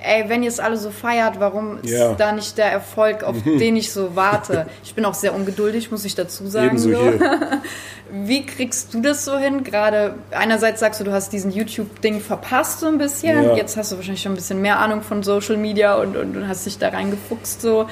[0.06, 2.12] ey, wenn ihr es alle so feiert, warum ja.
[2.12, 4.68] ist da nicht der Erfolg, auf den ich so warte?
[4.84, 6.78] Ich bin auch sehr ungeduldig, muss ich dazu sagen.
[6.78, 6.90] So.
[8.12, 9.64] Wie kriegst du das so hin?
[9.64, 13.44] Gerade einerseits sagst du, du hast diesen YouTube-Ding verpasst so ein bisschen.
[13.44, 13.56] Ja.
[13.56, 16.48] Jetzt hast du wahrscheinlich schon ein bisschen mehr Ahnung von Social Media und, und, und
[16.48, 17.88] hast dich da reingefuchst so.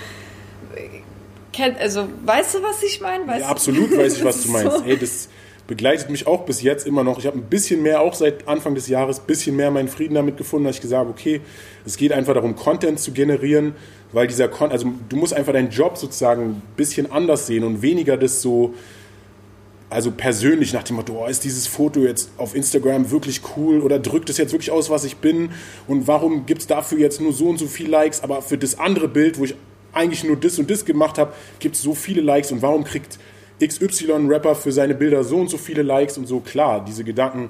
[1.79, 3.39] Also, weißt du, was ich meine?
[3.39, 4.77] Ja, absolut weiß ich, was du meinst.
[4.77, 4.83] So.
[4.85, 5.29] Ey, das
[5.67, 7.19] begleitet mich auch bis jetzt immer noch.
[7.19, 10.15] Ich habe ein bisschen mehr, auch seit Anfang des Jahres, ein bisschen mehr meinen Frieden
[10.15, 11.41] damit gefunden, dass ich gesagt habe, okay,
[11.85, 13.75] es geht einfach darum, Content zu generieren,
[14.11, 17.81] weil dieser Content, also du musst einfach deinen Job sozusagen ein bisschen anders sehen und
[17.81, 18.73] weniger das so,
[19.89, 23.99] also persönlich nach dem Motto, oh, ist dieses Foto jetzt auf Instagram wirklich cool oder
[23.99, 25.51] drückt es jetzt wirklich aus, was ich bin
[25.87, 28.79] und warum gibt es dafür jetzt nur so und so viele Likes, aber für das
[28.79, 29.55] andere Bild, wo ich
[29.93, 33.19] eigentlich nur das und das gemacht habe, gibt es so viele Likes und warum kriegt
[33.67, 36.39] XY-Rapper für seine Bilder so und so viele Likes und so.
[36.39, 37.49] Klar, diese Gedanken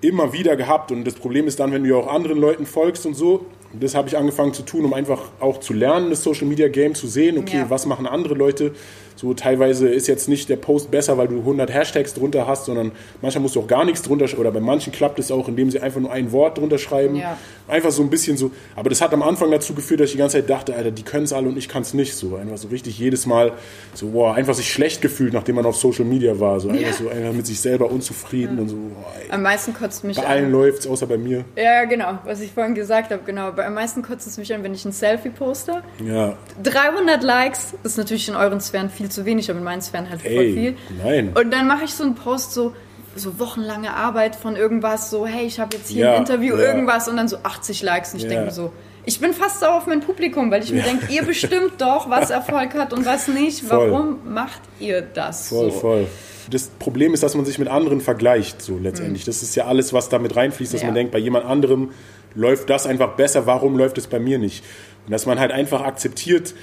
[0.00, 0.92] immer wieder gehabt.
[0.92, 3.46] Und das Problem ist dann, wenn du auch anderen Leuten folgst und so,
[3.78, 6.94] das habe ich angefangen zu tun, um einfach auch zu lernen, das Social Media Game
[6.94, 7.38] zu sehen.
[7.38, 7.70] Okay, ja.
[7.70, 8.72] was machen andere Leute?
[9.18, 12.92] So teilweise ist jetzt nicht der Post besser, weil du 100 Hashtags drunter hast, sondern
[13.20, 15.80] manchmal musst du auch gar nichts drunter oder bei manchen klappt es auch, indem sie
[15.80, 17.16] einfach nur ein Wort drunter schreiben.
[17.16, 17.36] Ja.
[17.66, 18.52] Einfach so ein bisschen so.
[18.76, 21.02] Aber das hat am Anfang dazu geführt, dass ich die ganze Zeit dachte, Alter, die
[21.02, 22.14] können es alle und ich kann es nicht.
[22.14, 23.54] So einfach so richtig jedes Mal
[23.92, 26.60] so, boah, einfach sich schlecht gefühlt, nachdem man auf Social Media war.
[26.60, 26.92] So einfach ja.
[26.92, 28.62] so einfach mit sich selber unzufrieden ja.
[28.62, 28.76] und so.
[28.76, 30.28] Boah, am meisten kotzt mich bei an.
[30.28, 31.44] Bei allen läuft es, außer bei mir.
[31.56, 33.48] Ja, genau, was ich vorhin gesagt habe, genau.
[33.48, 35.82] Am meisten kotzt es mich an, wenn ich ein Selfie poste.
[36.06, 36.36] Ja.
[36.62, 40.22] 300 Likes, ist natürlich in euren Sphären viel zu wenig, aber in meinen Sphären halt
[40.22, 40.76] voll viel.
[41.02, 41.32] Nein.
[41.34, 42.74] Und dann mache ich so einen Post so,
[43.16, 46.62] so wochenlange Arbeit von irgendwas, so, hey, ich habe jetzt hier ja, ein Interview, ja.
[46.62, 48.12] irgendwas und dann so 80 Likes.
[48.12, 48.30] Und ich ja.
[48.30, 48.72] denke so,
[49.04, 52.30] ich bin fast sauer auf mein Publikum, weil ich mir denke, ihr bestimmt doch, was
[52.30, 53.60] Erfolg hat und was nicht.
[53.62, 53.90] Voll.
[53.90, 55.48] Warum macht ihr das?
[55.48, 55.78] Voll, so?
[55.78, 56.06] voll.
[56.50, 59.22] Das Problem ist, dass man sich mit anderen vergleicht, so letztendlich.
[59.22, 59.26] Mhm.
[59.26, 61.90] Das ist ja alles, was damit reinfließt, dass man denkt, bei jemand anderem
[62.34, 64.64] läuft das einfach besser, warum läuft es bei mir nicht?
[65.06, 66.54] Und dass man halt einfach akzeptiert,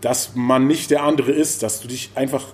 [0.00, 2.44] dass man nicht der andere ist, dass du dich einfach,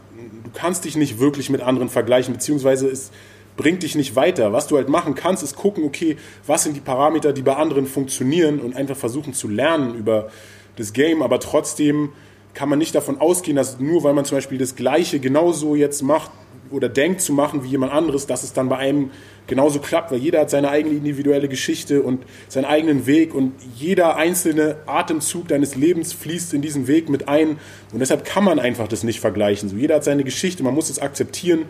[0.44, 3.10] du kannst dich nicht wirklich mit anderen vergleichen, beziehungsweise es
[3.56, 4.52] bringt dich nicht weiter.
[4.52, 7.86] Was du halt machen kannst, ist gucken, okay, was sind die Parameter, die bei anderen
[7.86, 10.28] funktionieren und einfach versuchen zu lernen über
[10.76, 12.10] das Game, aber trotzdem
[12.52, 16.02] kann man nicht davon ausgehen, dass nur weil man zum Beispiel das Gleiche genauso jetzt
[16.02, 16.30] macht
[16.70, 19.10] oder denkt zu machen wie jemand anderes, dass es dann bei einem
[19.46, 24.16] genauso klappt, weil jeder hat seine eigene individuelle Geschichte und seinen eigenen Weg und jeder
[24.16, 27.58] einzelne Atemzug deines Lebens fließt in diesen Weg mit ein
[27.92, 29.68] und deshalb kann man einfach das nicht vergleichen.
[29.68, 31.66] So, jeder hat seine Geschichte, man muss es akzeptieren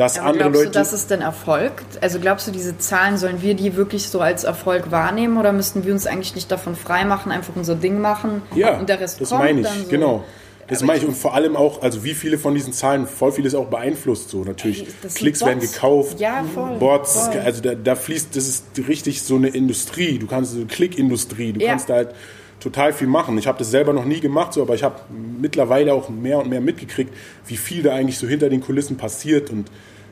[0.00, 0.70] dass Aber andere glaubst Leute.
[0.70, 2.02] Du, dass es denn erfolgt?
[2.02, 5.84] Also glaubst du, diese Zahlen sollen wir die wirklich so als Erfolg wahrnehmen oder müssten
[5.84, 9.28] wir uns eigentlich nicht davon freimachen, einfach unser Ding machen ja, und der Rest das
[9.28, 9.88] kommt meine ich, dann so?
[9.88, 10.24] genau.
[10.70, 13.54] Das meine ich und vor allem auch, also wie viele von diesen Zahlen, voll vieles
[13.54, 14.86] auch beeinflusst so natürlich.
[15.02, 17.40] Ey, Klicks werden gekauft, ja, voll, Bots, voll.
[17.40, 20.18] also da, da, fließt, das ist richtig so eine Industrie.
[20.18, 21.70] Du kannst so eine Klickindustrie, du ja.
[21.70, 22.14] kannst da halt
[22.60, 23.36] total viel machen.
[23.36, 26.48] Ich habe das selber noch nie gemacht, so, aber ich habe mittlerweile auch mehr und
[26.48, 27.12] mehr mitgekriegt,
[27.46, 29.70] wie viel da eigentlich so hinter den Kulissen passiert und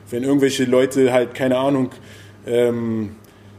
[0.09, 1.91] wenn irgendwelche Leute halt, keine Ahnung,
[2.45, 3.15] ähm,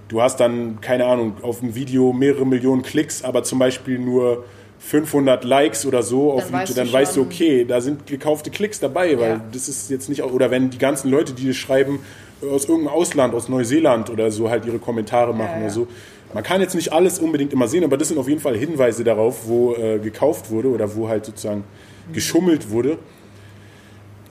[0.09, 4.45] du hast dann, keine Ahnung, auf ein Video mehrere Millionen Klicks, aber zum Beispiel nur
[4.81, 8.81] 500 Likes oder so auf dann YouTube, dann weißt du, okay, da sind gekaufte Klicks
[8.81, 9.45] dabei, weil ja.
[9.53, 12.01] das ist jetzt nicht, oder wenn die ganzen Leute, die das schreiben,
[12.43, 15.65] aus irgendeinem Ausland, aus Neuseeland oder so halt ihre Kommentare machen ja, ja.
[15.65, 15.89] oder so.
[16.33, 19.05] Man kann jetzt nicht alles unbedingt immer sehen, aber das sind auf jeden Fall Hinweise
[19.05, 21.65] darauf, wo äh, gekauft wurde oder wo halt sozusagen
[22.09, 22.13] mhm.
[22.13, 22.99] geschummelt wurde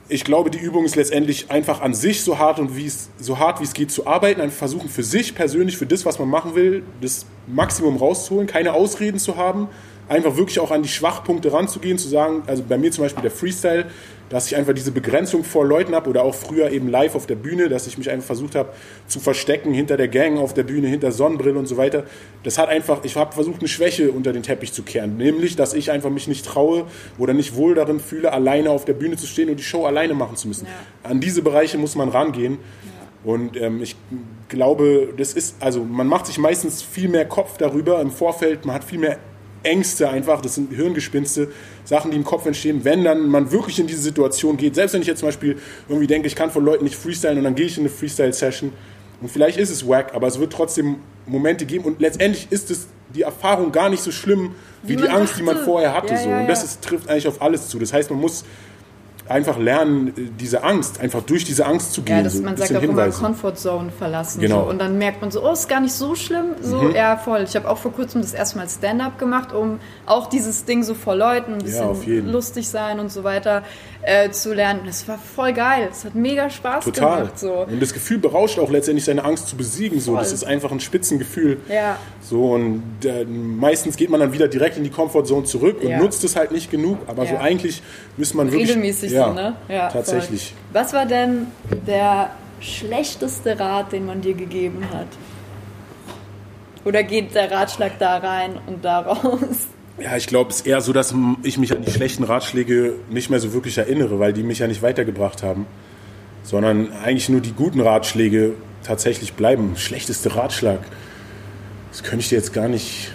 [0.09, 3.37] ich glaube, die Übung ist letztendlich einfach an sich so hart und wie es so
[3.37, 6.27] hart wie es geht zu arbeiten, einfach versuchen für sich persönlich, für das, was man
[6.27, 9.69] machen will, das Maximum rauszuholen, keine Ausreden zu haben,
[10.09, 13.31] einfach wirklich auch an die Schwachpunkte ranzugehen, zu sagen, also bei mir zum Beispiel der
[13.31, 13.85] Freestyle,
[14.29, 17.35] dass ich einfach diese Begrenzung vor Leuten habe oder auch früher eben live auf der
[17.35, 18.69] Bühne, dass ich mich einfach versucht habe
[19.07, 22.03] zu verstecken hinter der Gang auf der Bühne, hinter Sonnenbrille und so weiter.
[22.43, 25.73] Das hat einfach, ich habe versucht, eine Schwäche unter den Teppich zu kehren, nämlich, dass
[25.73, 26.85] ich einfach mich nicht traue
[27.17, 30.13] oder nicht wohl darin fühle, alleine auf der Bühne zu stehen und die Show alleine
[30.13, 30.65] machen zu müssen.
[30.65, 31.09] Ja.
[31.09, 32.53] An diese Bereiche muss man rangehen.
[32.53, 32.99] Ja.
[33.31, 33.95] Und ähm, ich
[34.47, 38.75] glaube, das ist, also man macht sich meistens viel mehr Kopf darüber im Vorfeld, man
[38.75, 39.17] hat viel mehr
[39.63, 41.49] Ängste einfach, das sind Hirngespinste,
[41.83, 44.75] Sachen, die im Kopf entstehen, wenn dann man wirklich in diese Situation geht.
[44.75, 47.43] Selbst wenn ich jetzt zum Beispiel irgendwie denke, ich kann von Leuten nicht freestylen und
[47.43, 48.71] dann gehe ich in eine Freestyle-Session
[49.21, 52.87] und vielleicht ist es wack, aber es wird trotzdem Momente geben und letztendlich ist es
[53.13, 55.39] die Erfahrung gar nicht so schlimm wie, wie die Angst, dachte.
[55.39, 56.13] die man vorher hatte.
[56.13, 56.29] Ja, so.
[56.29, 57.79] Ja, und das ist, trifft eigentlich auf alles zu.
[57.79, 58.45] Das heißt, man muss
[59.29, 62.17] einfach lernen, diese Angst, einfach durch diese Angst zu gehen.
[62.17, 64.41] Ja, das, so man sagt auch immer Comfortzone verlassen.
[64.41, 64.63] Genau.
[64.63, 64.69] So.
[64.69, 66.55] Und dann merkt man so, oh, ist gar nicht so schlimm.
[66.61, 66.95] So, mhm.
[66.95, 67.43] ja, voll.
[67.43, 70.95] Ich habe auch vor kurzem das erste Mal Stand-up gemacht, um auch dieses Ding so
[70.95, 73.63] vor Leuten, ein bisschen ja, lustig sein und so weiter
[74.01, 74.81] äh, zu lernen.
[74.85, 75.89] Das war voll geil.
[75.91, 77.19] Es hat mega Spaß Total.
[77.19, 77.39] gemacht.
[77.39, 77.65] So.
[77.65, 79.99] Und das Gefühl berauscht auch letztendlich seine Angst zu besiegen.
[79.99, 80.15] So.
[80.15, 81.57] Das ist einfach ein Spitzengefühl.
[81.69, 81.97] Ja.
[82.21, 85.99] So, und äh, meistens geht man dann wieder direkt in die Comfortzone zurück und ja.
[85.99, 86.97] nutzt es halt nicht genug.
[87.07, 87.81] Aber so eigentlich
[88.17, 88.69] müsste man wirklich.
[88.69, 89.55] Regelmäßig ja, ne?
[89.67, 90.53] Ja, tatsächlich.
[90.53, 90.81] Voll.
[90.81, 91.47] Was war denn
[91.87, 95.07] der schlechteste Rat, den man dir gegeben hat?
[96.85, 99.67] Oder geht der Ratschlag da rein und da raus?
[99.99, 103.29] Ja, ich glaube, es ist eher so, dass ich mich an die schlechten Ratschläge nicht
[103.29, 105.67] mehr so wirklich erinnere, weil die mich ja nicht weitergebracht haben.
[106.43, 108.53] Sondern eigentlich nur die guten Ratschläge
[108.83, 109.73] tatsächlich bleiben.
[109.75, 110.79] Schlechteste Ratschlag.
[111.91, 113.11] Das könnte ich dir jetzt gar nicht.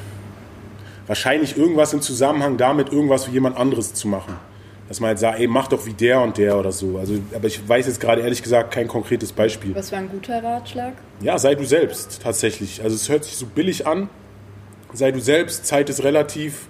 [1.06, 4.36] Wahrscheinlich irgendwas im Zusammenhang damit, irgendwas für jemand anderes zu machen.
[4.88, 6.98] Dass man halt sagt, ey, mach doch wie der und der oder so.
[6.98, 9.74] Also, aber ich weiß jetzt gerade ehrlich gesagt kein konkretes Beispiel.
[9.74, 10.92] Was war ein guter Ratschlag?
[11.20, 12.82] Ja, sei du selbst tatsächlich.
[12.82, 14.10] Also es hört sich so billig an.
[14.92, 16.68] Sei du selbst, Zeit ist relativ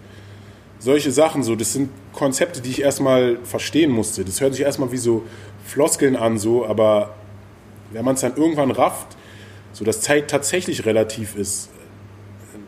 [0.78, 4.24] solche Sachen so, das sind Konzepte, die ich erstmal verstehen musste.
[4.24, 5.22] Das hört sich erstmal wie so
[5.64, 7.14] Floskeln an, so, aber
[7.90, 9.16] wenn man es dann irgendwann rafft,
[9.72, 11.70] so dass Zeit tatsächlich relativ ist.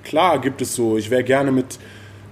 [0.03, 1.79] Klar gibt es so, ich wäre gerne mit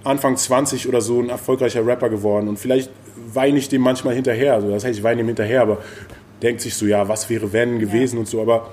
[0.05, 4.55] Anfang 20 oder so ein erfolgreicher Rapper geworden und vielleicht weine ich dem manchmal hinterher.
[4.55, 5.79] Also das heißt, ich weine ihm hinterher, aber
[6.43, 8.21] denkt sich so, ja, was wäre wenn gewesen ja.
[8.21, 8.71] und so, aber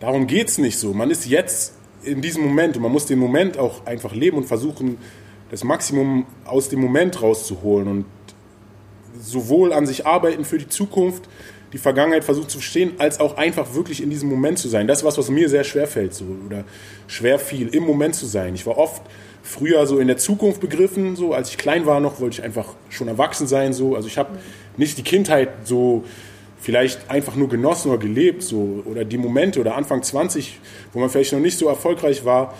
[0.00, 0.94] darum geht es nicht so.
[0.94, 4.44] Man ist jetzt in diesem Moment und man muss den Moment auch einfach leben und
[4.44, 4.98] versuchen,
[5.50, 8.04] das Maximum aus dem Moment rauszuholen und
[9.18, 11.28] sowohl an sich arbeiten für die Zukunft,
[11.72, 14.86] die Vergangenheit versuchen zu verstehen, als auch einfach wirklich in diesem Moment zu sein.
[14.86, 16.64] Das ist was, was mir sehr schwer fällt so, oder
[17.06, 18.54] schwer fiel, im Moment zu sein.
[18.54, 19.02] Ich war oft
[19.42, 22.74] früher so in der Zukunft begriffen, so als ich klein war noch, wollte ich einfach
[22.88, 23.96] schon erwachsen sein, so.
[23.96, 24.38] Also ich habe
[24.76, 26.04] nicht die Kindheit so
[26.60, 30.58] vielleicht einfach nur genossen oder gelebt, so, oder die Momente oder Anfang 20,
[30.92, 32.54] wo man vielleicht noch nicht so erfolgreich war,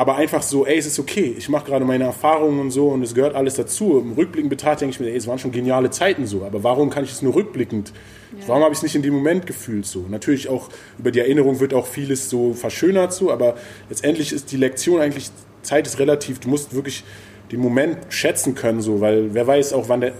[0.00, 3.02] aber einfach so, ey, es ist okay, ich mache gerade meine Erfahrungen und so und
[3.02, 3.98] es gehört alles dazu.
[3.98, 6.88] Im Rückblicken betrachtet denke ich mir, ey, es waren schon geniale Zeiten so, aber warum
[6.88, 7.92] kann ich es nur rückblickend?
[8.32, 8.48] Ja.
[8.48, 10.06] Warum habe ich es nicht in dem Moment gefühlt so?
[10.08, 13.56] Natürlich auch über die Erinnerung wird auch vieles so verschönert so, aber
[13.90, 17.04] letztendlich ist die Lektion eigentlich, Zeit ist relativ, du musst wirklich
[17.52, 20.14] den Moment schätzen können so, weil wer weiß auch, wann der,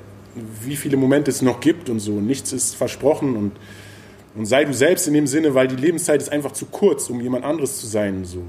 [0.63, 2.21] wie viele Momente es noch gibt und so.
[2.21, 3.53] Nichts ist versprochen und
[4.35, 7.21] und sei du selbst in dem Sinne, weil die Lebenszeit ist einfach zu kurz, um
[7.21, 8.25] jemand anderes zu sein.
[8.25, 8.43] So.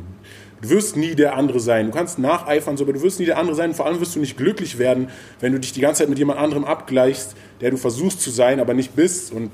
[0.62, 1.88] Du wirst nie der andere sein.
[1.88, 3.74] Du kannst nacheifern, aber du wirst nie der andere sein.
[3.74, 6.39] Vor allem wirst du nicht glücklich werden, wenn du dich die ganze Zeit mit jemand
[6.39, 9.34] anderem abgleichst, der du versuchst zu sein, aber nicht bist.
[9.34, 9.50] Und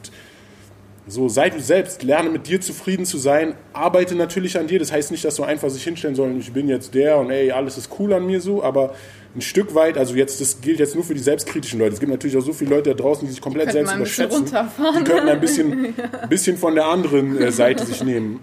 [1.08, 4.80] so, sei du selbst, lerne mit dir zufrieden zu sein, arbeite natürlich an dir.
[4.80, 7.52] Das heißt nicht, dass du einfach sich hinstellen sollst, ich bin jetzt der und ey,
[7.52, 8.94] alles ist cool an mir so, aber
[9.36, 11.94] ein Stück weit, also jetzt, das gilt jetzt nur für die selbstkritischen Leute.
[11.94, 14.46] Es gibt natürlich auch so viele Leute da draußen, die sich komplett selbst überschätzen.
[14.46, 16.26] Die könnten ein bisschen, ja.
[16.28, 18.40] bisschen von der anderen äh, Seite sich nehmen.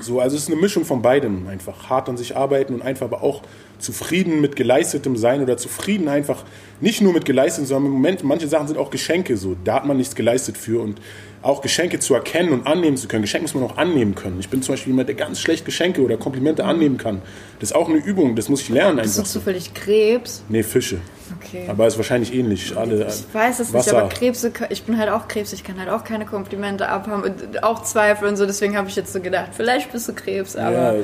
[0.00, 1.46] So, also es ist eine Mischung von beidem.
[1.46, 3.42] Einfach hart an sich arbeiten und einfach aber auch
[3.78, 6.44] zufrieden mit geleistetem sein oder zufrieden einfach
[6.80, 9.56] nicht nur mit geleistetem, sondern im Moment, manche Sachen sind auch Geschenke so.
[9.64, 11.00] Da hat man nichts geleistet für und
[11.44, 13.22] auch Geschenke zu erkennen und annehmen zu können.
[13.22, 14.40] Geschenke muss man auch annehmen können.
[14.40, 17.20] Ich bin zum Beispiel jemand, der ganz schlecht Geschenke oder Komplimente annehmen kann.
[17.60, 19.22] Das ist auch eine Übung, das muss ich lernen einfach.
[19.22, 20.42] Bist du zufällig Krebs?
[20.48, 20.98] Nee, Fische.
[21.38, 21.66] Okay.
[21.68, 22.76] Aber es ist wahrscheinlich ähnlich.
[22.76, 23.92] Alle, ich weiß es Wasser.
[23.92, 27.22] nicht, aber Krebse, ich bin halt auch Krebs, ich kann halt auch keine Komplimente abhaben
[27.22, 30.56] und auch Zweifel und so, deswegen habe ich jetzt so gedacht, vielleicht bist du Krebs,
[30.56, 30.96] aber.
[30.96, 31.02] Ja,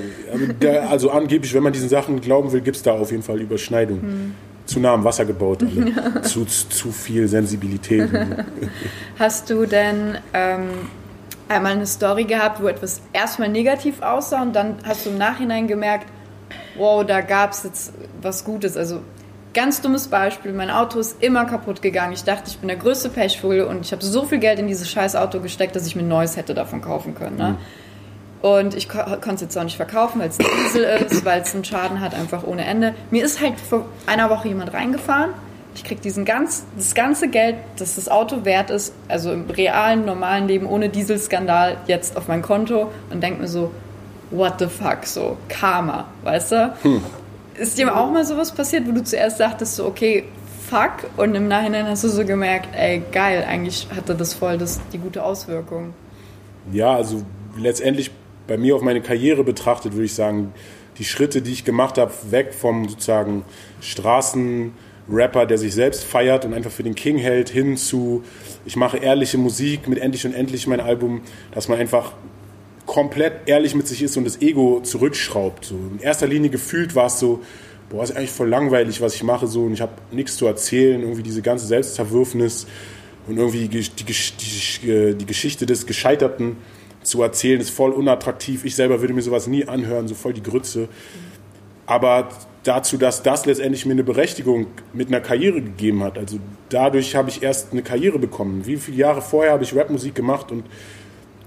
[0.60, 3.40] der, also angeblich, wenn man diesen Sachen glauben will, gibt es da auf jeden Fall
[3.40, 4.02] Überschneidungen.
[4.02, 4.34] Hm.
[4.70, 6.22] Zu nah am Wasser gebaut, ja.
[6.22, 8.08] zu, zu viel Sensibilität.
[9.18, 10.70] Hast du denn ähm,
[11.48, 15.66] einmal eine Story gehabt, wo etwas erstmal negativ aussah und dann hast du im Nachhinein
[15.66, 16.06] gemerkt,
[16.76, 18.76] wow, da gab es jetzt was Gutes.
[18.76, 19.00] Also
[19.52, 22.12] Ganz dummes Beispiel, mein Auto ist immer kaputt gegangen.
[22.12, 24.88] Ich dachte, ich bin der größte Pechvogel und ich habe so viel Geld in dieses
[24.88, 27.36] scheiß Auto gesteckt, dass ich mir ein neues hätte davon kaufen können.
[27.36, 27.48] Ne?
[27.50, 27.56] Mhm.
[28.42, 31.54] Und ich ko konnte es jetzt auch nicht verkaufen, weil es Diesel ist, weil es
[31.54, 32.94] einen Schaden hat, einfach ohne Ende.
[33.10, 35.30] Mir ist halt vor einer Woche jemand reingefahren.
[35.74, 40.04] Ich kriege diesen ganz, das ganze Geld, das das Auto wert ist, also im realen,
[40.04, 43.70] normalen Leben ohne Dieselskandal, jetzt auf mein Konto und denke mir so,
[44.30, 46.74] what the fuck, so Karma, weißt du?
[46.82, 47.04] Hm.
[47.56, 50.24] Ist dir auch mal sowas passiert, wo du zuerst dachtest, so, okay,
[50.68, 54.80] fuck, und im Nachhinein hast du so gemerkt, ey, geil, eigentlich hatte das voll das,
[54.92, 55.94] die gute Auswirkung?
[56.72, 57.22] Ja, also
[57.56, 58.10] letztendlich
[58.50, 60.52] bei mir auf meine Karriere betrachtet, würde ich sagen,
[60.98, 63.44] die Schritte, die ich gemacht habe, weg vom sozusagen
[63.80, 68.24] Straßenrapper, der sich selbst feiert und einfach für den King hält, hin zu,
[68.66, 71.20] ich mache ehrliche Musik mit Endlich und Endlich mein Album,
[71.52, 72.12] dass man einfach
[72.86, 75.64] komplett ehrlich mit sich ist und das Ego zurückschraubt.
[75.64, 75.76] So.
[75.76, 77.42] In erster Linie gefühlt war es so,
[77.88, 81.00] boah, ist eigentlich voll langweilig, was ich mache so und ich habe nichts zu erzählen,
[81.02, 82.66] irgendwie diese ganze Selbstzerwürfnis
[83.28, 86.56] und irgendwie die, die, die, die Geschichte des Gescheiterten
[87.02, 88.64] zu erzählen, ist voll unattraktiv.
[88.64, 90.88] Ich selber würde mir sowas nie anhören, so voll die Grütze.
[91.86, 92.28] Aber
[92.62, 96.18] dazu, dass das letztendlich mir eine Berechtigung mit einer Karriere gegeben hat.
[96.18, 98.66] Also dadurch habe ich erst eine Karriere bekommen.
[98.66, 100.64] Wie viele Jahre vorher habe ich Rapmusik gemacht und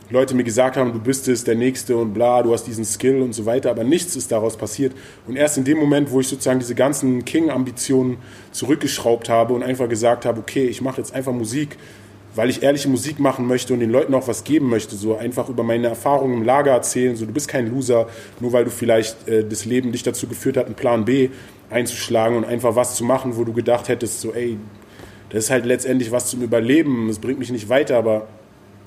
[0.09, 3.21] Leute mir gesagt haben, du bist es, der Nächste und bla, du hast diesen Skill
[3.21, 4.93] und so weiter, aber nichts ist daraus passiert.
[5.27, 8.17] Und erst in dem Moment, wo ich sozusagen diese ganzen King-Ambitionen
[8.51, 11.77] zurückgeschraubt habe und einfach gesagt habe, okay, ich mache jetzt einfach Musik,
[12.35, 15.49] weil ich ehrliche Musik machen möchte und den Leuten auch was geben möchte, so einfach
[15.49, 18.07] über meine Erfahrungen im Lager erzählen, so du bist kein Loser,
[18.39, 21.29] nur weil du vielleicht äh, das Leben dich dazu geführt hat, einen Plan B
[21.69, 24.57] einzuschlagen und einfach was zu machen, wo du gedacht hättest, so ey,
[25.29, 28.27] das ist halt letztendlich was zum Überleben, das bringt mich nicht weiter, aber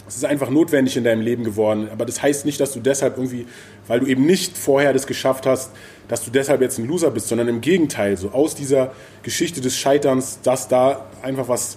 [0.08, 1.88] es ist einfach notwendig in deinem Leben geworden.
[1.90, 3.46] Aber das heißt nicht, dass du deshalb irgendwie,
[3.88, 5.72] weil du eben nicht vorher das geschafft hast,
[6.06, 8.92] dass du deshalb jetzt ein Loser bist, sondern im Gegenteil, so aus dieser
[9.24, 11.76] Geschichte des Scheiterns, dass da einfach was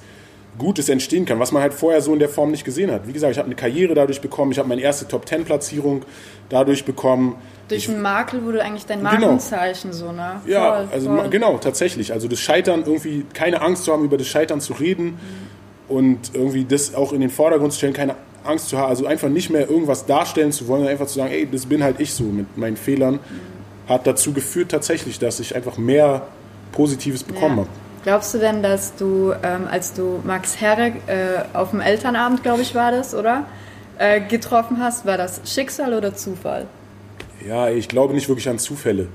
[0.59, 3.07] Gutes entstehen kann, was man halt vorher so in der Form nicht gesehen hat.
[3.07, 6.03] Wie gesagt, ich habe eine Karriere dadurch bekommen, ich habe meine erste Top-10-Platzierung
[6.49, 7.35] dadurch bekommen.
[7.67, 9.11] Durch einen Makel wurde eigentlich dein genau.
[9.11, 10.03] Markenzeichen genau.
[10.07, 10.41] so, ne?
[10.43, 11.29] Voll, ja, also voll.
[11.29, 12.13] genau, tatsächlich.
[12.13, 15.05] Also das Scheitern, irgendwie keine Angst zu haben, über das Scheitern zu reden.
[15.05, 15.49] Mhm
[15.89, 19.27] und irgendwie das auch in den Vordergrund zu stellen, keine Angst zu haben, also einfach
[19.27, 22.13] nicht mehr irgendwas darstellen zu wollen, sondern einfach zu sagen, ey, das bin halt ich
[22.13, 23.19] so mit meinen Fehlern,
[23.87, 26.27] hat dazu geführt tatsächlich, dass ich einfach mehr
[26.71, 27.63] Positives bekommen ja.
[27.63, 27.69] habe.
[28.03, 32.61] Glaubst du denn, dass du, ähm, als du Max Herre äh, auf dem Elternabend, glaube
[32.61, 33.45] ich, war das, oder?
[33.97, 36.67] Äh, getroffen hast, war das Schicksal oder Zufall?
[37.45, 39.07] Ja, ich glaube nicht wirklich an Zufälle.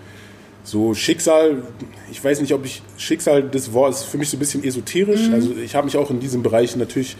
[0.62, 1.62] So Schicksal,
[2.10, 5.28] ich weiß nicht, ob ich Schicksal, das Wort ist für mich so ein bisschen esoterisch.
[5.28, 5.34] Mhm.
[5.34, 7.16] Also ich habe mich auch in diesem Bereich natürlich,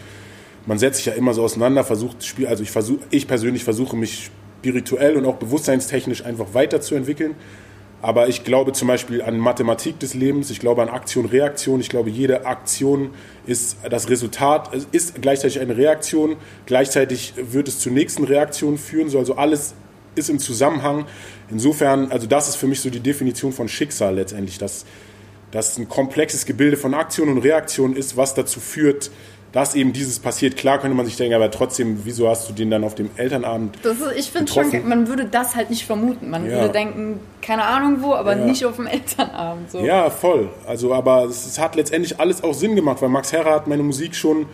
[0.67, 4.31] man setzt sich ja immer so auseinander, versucht, also ich versuche, ich persönlich versuche mich
[4.59, 7.35] spirituell und auch bewusstseinstechnisch einfach weiterzuentwickeln.
[8.05, 11.79] Aber ich glaube zum Beispiel an Mathematik des Lebens, ich glaube an Aktion, Reaktion.
[11.79, 13.09] Ich glaube, jede Aktion
[13.47, 16.35] ist das Resultat, ist gleichzeitig eine Reaktion.
[16.67, 19.09] Gleichzeitig wird es zur nächsten Reaktion führen.
[19.09, 19.73] So, also alles
[20.13, 21.07] ist im Zusammenhang.
[21.49, 24.85] Insofern, also das ist für mich so die Definition von Schicksal letztendlich, dass
[25.49, 29.09] das ein komplexes Gebilde von Aktion und Reaktion ist, was dazu führt,
[29.55, 30.57] dass eben dieses passiert.
[30.57, 33.77] Klar könnte man sich denken, aber trotzdem, wieso hast du den dann auf dem Elternabend
[33.83, 36.29] das ist, Ich finde schon, man würde das halt nicht vermuten.
[36.29, 36.57] Man ja.
[36.57, 38.45] würde denken, keine Ahnung wo, aber ja.
[38.45, 39.71] nicht auf dem Elternabend.
[39.71, 39.79] So.
[39.79, 40.49] Ja, voll.
[40.67, 43.81] Also, aber es, es, hat letztendlich alles auch Sinn gemacht, weil Max Herrer hat meine
[43.81, 44.45] Musik schon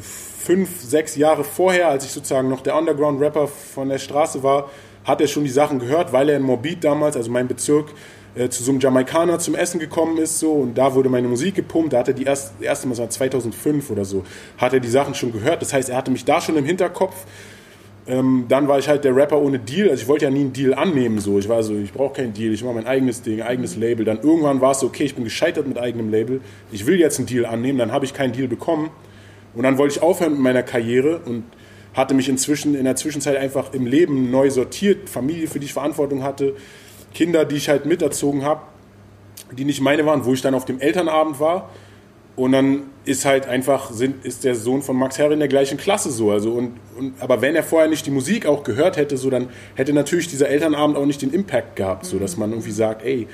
[0.00, 4.70] fünf, sechs Jahre vorher, als ich sozusagen noch der Underground-Rapper von der Straße war,
[5.02, 7.88] hat er schon die Sachen gehört, weil er in Morbid damals, also mein Bezirk,
[8.34, 11.54] äh, zu so einem Jamaikaner zum Essen gekommen ist so und da wurde meine Musik
[11.54, 14.24] gepumpt, da hat er die erst, erste Mal, 2005 oder so,
[14.58, 17.26] hat er die Sachen schon gehört, das heißt, er hatte mich da schon im Hinterkopf,
[18.06, 20.52] ähm, dann war ich halt der Rapper ohne Deal, also ich wollte ja nie einen
[20.52, 23.42] Deal annehmen so, ich war so, ich brauche keinen Deal, ich mache mein eigenes Ding,
[23.42, 26.40] eigenes Label, dann irgendwann war es so, okay, ich bin gescheitert mit eigenem Label,
[26.72, 28.90] ich will jetzt einen Deal annehmen, dann habe ich keinen Deal bekommen.
[29.54, 31.44] Und dann wollte ich aufhören mit meiner Karriere und
[31.94, 35.72] hatte mich inzwischen in der Zwischenzeit einfach im Leben neu sortiert, Familie, für die ich
[35.72, 36.54] Verantwortung hatte,
[37.14, 38.62] Kinder, die ich halt miterzogen habe,
[39.52, 41.70] die nicht meine waren, wo ich dann auf dem Elternabend war.
[42.36, 45.76] Und dann ist halt einfach, sind, ist der Sohn von Max Herr in der gleichen
[45.76, 46.30] Klasse so.
[46.30, 49.48] Also und, und, aber wenn er vorher nicht die Musik auch gehört hätte, so, dann
[49.74, 53.26] hätte natürlich dieser Elternabend auch nicht den Impact gehabt, so dass man irgendwie sagt, ey,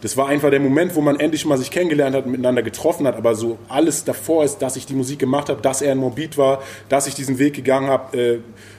[0.00, 3.16] das war einfach der Moment, wo man endlich mal sich kennengelernt hat, miteinander getroffen hat.
[3.16, 6.38] Aber so alles davor ist, dass ich die Musik gemacht habe, dass er ein Morbid
[6.38, 8.38] war, dass ich diesen Weg gegangen habe, äh,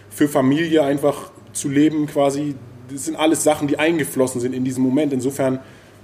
[0.09, 2.55] für Familie einfach zu leben quasi
[2.91, 5.13] das sind alles Sachen, die eingeflossen sind in diesem Moment.
[5.13, 5.59] Insofern,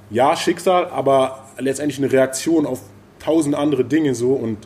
[0.10, 2.82] ja, Schicksal, aber letztendlich eine Reaktion auf
[3.20, 4.58] tausend andere Dinge so und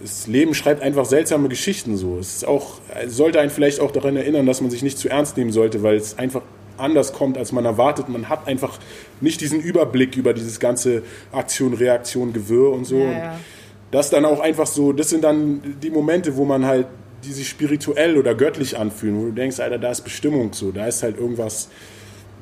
[0.00, 2.18] das Leben schreibt einfach seltsame Geschichten so.
[2.18, 5.36] Es ist auch, sollte einen vielleicht auch daran erinnern, dass man sich nicht zu ernst
[5.36, 6.42] nehmen sollte, weil es einfach
[6.76, 8.08] anders kommt, als man erwartet.
[8.08, 8.78] Man hat einfach
[9.20, 12.98] nicht diesen Überblick über dieses ganze Aktion, Reaktion, Gewirr und so.
[12.98, 13.32] Ja, ja.
[13.32, 13.38] Und
[13.90, 16.86] das dann auch einfach so, das sind dann die Momente, wo man halt
[17.26, 20.86] die sich spirituell oder göttlich anfühlen, wo du denkst, Alter, da ist Bestimmung so, da
[20.86, 21.68] ist halt irgendwas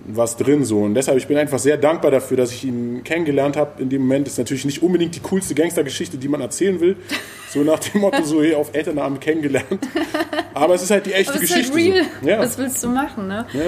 [0.07, 0.83] was drin so.
[0.83, 3.83] Und deshalb, ich bin einfach sehr dankbar dafür, dass ich ihn kennengelernt habe.
[3.83, 6.97] In dem Moment ist natürlich nicht unbedingt die coolste Gangstergeschichte, die man erzählen will.
[7.51, 9.79] So nach dem Motto, so hey, auf Elternabend kennengelernt.
[10.55, 11.61] Aber es ist halt die echte es Geschichte.
[11.61, 12.05] Ist halt real.
[12.21, 12.29] So.
[12.29, 12.39] Ja.
[12.41, 13.47] Was willst du machen, ne?
[13.53, 13.61] Ja.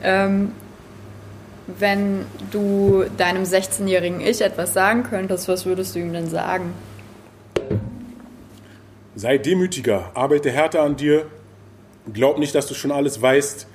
[0.00, 0.52] Ähm,
[1.80, 2.20] wenn
[2.52, 6.72] du deinem 16-jährigen Ich etwas sagen könntest, was würdest du ihm denn sagen?
[9.14, 11.26] Sei demütiger, arbeite härter an dir.
[12.12, 13.66] Glaub nicht, dass du schon alles weißt,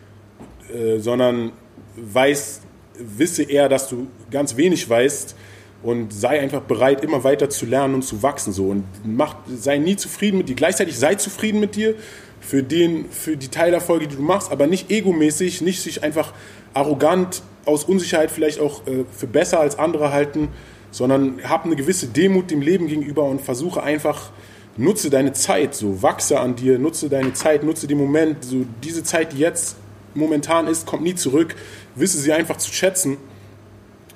[0.73, 1.51] äh, sondern
[1.95, 2.61] weiß,
[2.97, 5.35] wisse eher, dass du ganz wenig weißt
[5.83, 8.51] und sei einfach bereit, immer weiter zu lernen und zu wachsen.
[8.51, 8.69] So.
[8.69, 10.55] Und mach, sei nie zufrieden mit dir.
[10.55, 11.95] Gleichzeitig sei zufrieden mit dir
[12.39, 16.33] für, den, für die Teilerfolge, die du machst, aber nicht egomäßig, nicht sich einfach
[16.73, 20.49] arrogant aus Unsicherheit vielleicht auch äh, für besser als andere halten,
[20.89, 24.31] sondern hab eine gewisse Demut dem Leben gegenüber und versuche einfach
[24.77, 29.03] nutze deine Zeit, so wachse an dir, nutze deine Zeit, nutze den Moment, so diese
[29.03, 29.75] Zeit, die jetzt
[30.13, 31.55] momentan ist, kommt nie zurück,
[31.95, 33.17] wisse sie einfach zu schätzen,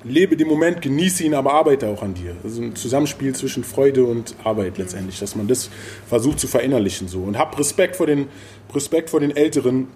[0.04, 2.36] lebe den Moment, genieße ihn, aber arbeite auch an dir.
[2.42, 5.70] Also ein Zusammenspiel zwischen Freude und Arbeit letztendlich, dass man das
[6.08, 8.28] versucht zu verinnerlichen so und hab Respekt vor den
[8.74, 9.88] Respekt vor den Älteren,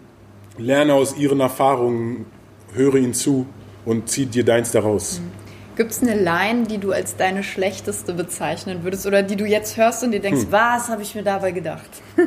[0.58, 2.26] lerne aus ihren Erfahrungen,
[2.72, 3.46] höre ihnen zu
[3.84, 5.20] und zieh dir deins daraus.
[5.20, 5.45] Mhm.
[5.76, 9.76] Gibt es eine Line, die du als deine schlechteste bezeichnen würdest oder die du jetzt
[9.76, 10.52] hörst und dir denkst, hm.
[10.52, 11.90] was habe ich mir dabei gedacht?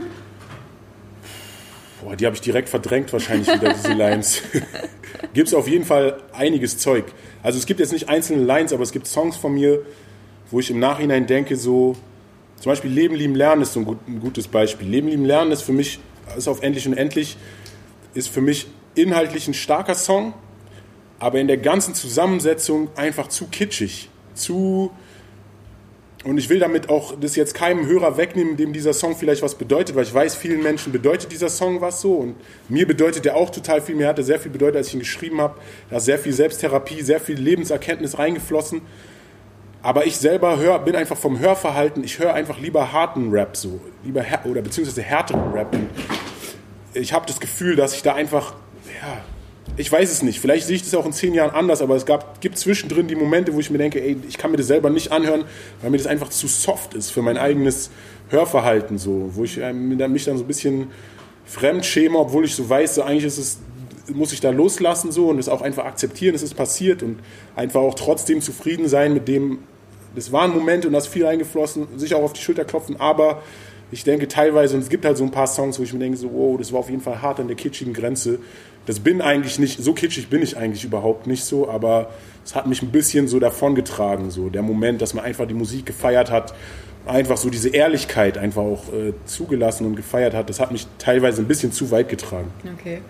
[2.01, 4.41] Boah, die habe ich direkt verdrängt wahrscheinlich wieder, diese Lines.
[5.33, 7.05] gibt es auf jeden Fall einiges Zeug.
[7.43, 9.81] Also es gibt jetzt nicht einzelne Lines, aber es gibt Songs von mir,
[10.51, 11.95] wo ich im Nachhinein denke, so,
[12.59, 14.87] zum Beispiel Leben, Lieben, Lernen ist so ein, gut, ein gutes Beispiel.
[14.87, 15.99] Leben, Lieben, Lernen ist für mich,
[16.37, 17.37] ist auf Endlich und Endlich,
[18.13, 20.33] ist für mich inhaltlich ein starker Song,
[21.19, 24.91] aber in der ganzen Zusammensetzung einfach zu kitschig, zu
[26.25, 29.55] und ich will damit auch das jetzt keinem Hörer wegnehmen, dem dieser Song vielleicht was
[29.55, 32.35] bedeutet, weil ich weiß, vielen Menschen bedeutet dieser Song was so und
[32.67, 33.95] mir bedeutet er auch total viel.
[33.95, 35.57] Mir hat er sehr viel bedeutet, als ich ihn geschrieben habe.
[35.89, 38.81] Da ist sehr viel Selbsttherapie, sehr viel Lebenserkenntnis reingeflossen.
[39.81, 43.79] Aber ich selber hör, bin einfach vom Hörverhalten, ich höre einfach lieber harten Rap so,
[44.03, 45.73] lieber oder beziehungsweise härteren Rap.
[46.93, 48.55] Ich habe das Gefühl, dass ich da einfach
[49.01, 49.21] ja,
[49.77, 50.39] ich weiß es nicht.
[50.39, 53.15] Vielleicht sehe ich das auch in zehn Jahren anders, aber es gab, gibt zwischendrin die
[53.15, 55.45] Momente, wo ich mir denke, ey, ich kann mir das selber nicht anhören,
[55.81, 57.89] weil mir das einfach zu soft ist für mein eigenes
[58.29, 60.87] Hörverhalten, so, wo ich äh, mich dann so ein bisschen
[61.45, 63.59] fremd schäme, obwohl ich so weiß, so eigentlich ist es,
[64.13, 67.19] muss ich da loslassen so und es auch einfach akzeptieren, es ist passiert und
[67.55, 69.59] einfach auch trotzdem zufrieden sein mit dem,
[70.15, 72.99] das war ein Moment und da ist viel eingeflossen, sich auch auf die Schulter klopfen,
[72.99, 73.41] aber
[73.91, 76.17] ich denke teilweise, und es gibt halt so ein paar Songs, wo ich mir denke,
[76.17, 78.39] so, wow, das war auf jeden Fall hart an der kitschigen Grenze.
[78.85, 82.09] Das bin eigentlich nicht, so kitschig bin ich eigentlich überhaupt nicht so, aber
[82.43, 85.85] es hat mich ein bisschen so davongetragen, so der Moment, dass man einfach die Musik
[85.85, 86.55] gefeiert hat,
[87.05, 91.41] einfach so diese Ehrlichkeit einfach auch äh, zugelassen und gefeiert hat, das hat mich teilweise
[91.41, 92.51] ein bisschen zu weit getragen.
[92.79, 93.01] Okay.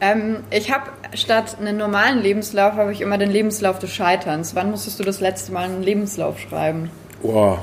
[0.00, 4.54] Ähm, ich habe statt einen normalen Lebenslauf, habe ich immer den Lebenslauf des Scheiterns.
[4.54, 6.90] Wann musstest du das letzte Mal einen Lebenslauf schreiben?
[7.22, 7.62] Boah,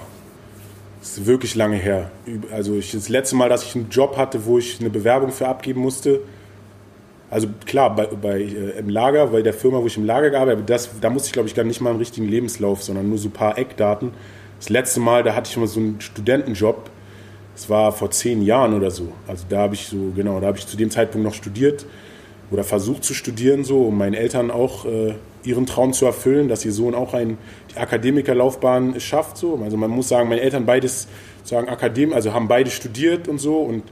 [0.99, 2.11] das ist wirklich lange her.
[2.51, 5.47] Also ich, das letzte Mal, dass ich einen Job hatte, wo ich eine Bewerbung für
[5.47, 6.21] abgeben musste,
[7.29, 10.59] also klar, bei, bei äh, im Lager, bei der Firma, wo ich im Lager gearbeitet
[10.59, 13.17] habe, das, da musste ich, glaube ich, gar nicht mal einen richtigen Lebenslauf, sondern nur
[13.17, 14.11] so ein paar Eckdaten.
[14.59, 16.89] Das letzte Mal, da hatte ich mal so einen Studentenjob.
[17.53, 19.11] Das war vor zehn Jahren oder so.
[19.27, 21.85] Also da habe ich so, genau, da habe ich zu dem Zeitpunkt noch studiert
[22.49, 26.63] oder versucht zu studieren, so, um meinen Eltern auch äh, ihren Traum zu erfüllen, dass
[26.65, 27.37] ihr Sohn auch ein,
[27.73, 29.37] die Akademikerlaufbahn schafft.
[29.37, 29.59] So.
[29.63, 31.07] Also man muss sagen, meine Eltern beides
[31.43, 33.83] sagen Akadem, also haben beide studiert und so und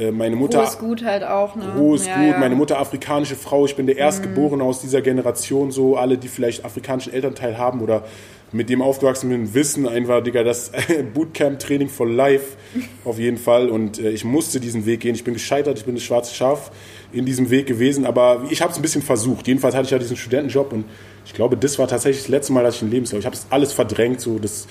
[0.00, 0.60] äh, meine Mutter.
[0.62, 1.74] Hohes Gut halt auch, ne?
[1.76, 2.38] Hohes ja, Gut, ja.
[2.38, 4.68] meine Mutter afrikanische Frau, ich bin der Erstgeborene mhm.
[4.68, 8.04] aus dieser Generation, so alle, die vielleicht afrikanischen Elternteil haben oder
[8.52, 10.72] mit dem aufgewachsen bin, wissen einfach, Digga, das
[11.14, 12.56] Bootcamp-Training for life
[13.04, 13.68] auf jeden Fall.
[13.68, 15.14] Und äh, ich musste diesen Weg gehen.
[15.14, 16.72] Ich bin gescheitert, ich bin das schwarze Schaf
[17.12, 19.46] in diesem Weg gewesen, aber ich habe es ein bisschen versucht.
[19.46, 20.84] Jedenfalls hatte ich ja diesen Studentenjob und
[21.26, 23.20] ich glaube, das war tatsächlich das letzte Mal, dass ich ein Lebenslauf.
[23.20, 24.66] Ich habe es alles verdrängt, so das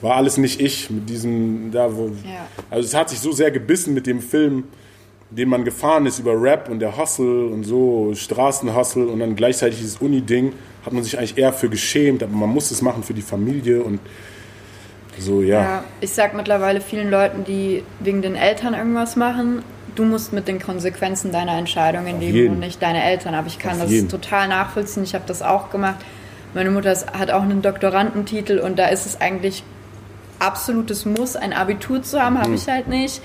[0.00, 2.08] war alles nicht ich mit diesem da wo.
[2.24, 2.46] Ja.
[2.70, 4.64] Also es hat sich so sehr gebissen mit dem Film
[5.34, 9.78] den man gefahren ist über Rap und der Hustle und so, Straßenhustle und dann gleichzeitig
[9.78, 10.52] dieses Uni-Ding,
[10.84, 13.82] hat man sich eigentlich eher für geschämt, aber man muss es machen für die Familie
[13.82, 14.00] und
[15.18, 15.62] so, ja.
[15.62, 15.84] ja.
[16.00, 19.62] Ich sag mittlerweile vielen Leuten, die wegen den Eltern irgendwas machen,
[19.94, 23.34] du musst mit den Konsequenzen deiner Entscheidungen leben und nicht deine Eltern.
[23.34, 24.08] Aber ich kann Auf das jeden.
[24.08, 25.04] total nachvollziehen.
[25.04, 26.04] Ich habe das auch gemacht.
[26.52, 29.62] Meine Mutter hat auch einen Doktorandentitel und da ist es eigentlich
[30.38, 32.56] absolutes Muss, ein Abitur zu haben, habe mhm.
[32.56, 33.20] ich halt nicht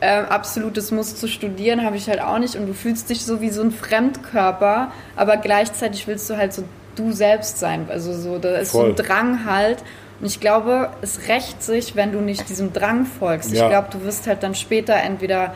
[0.00, 3.40] äh, absolutes Muss zu studieren habe ich halt auch nicht und du fühlst dich so
[3.40, 6.64] wie so ein Fremdkörper, aber gleichzeitig willst du halt so
[6.96, 7.86] du selbst sein.
[7.88, 8.94] Also so, da ist Voll.
[8.96, 9.78] so ein Drang halt.
[10.20, 13.52] Und ich glaube, es rächt sich, wenn du nicht diesem Drang folgst.
[13.52, 13.64] Ja.
[13.64, 15.54] Ich glaube, du wirst halt dann später entweder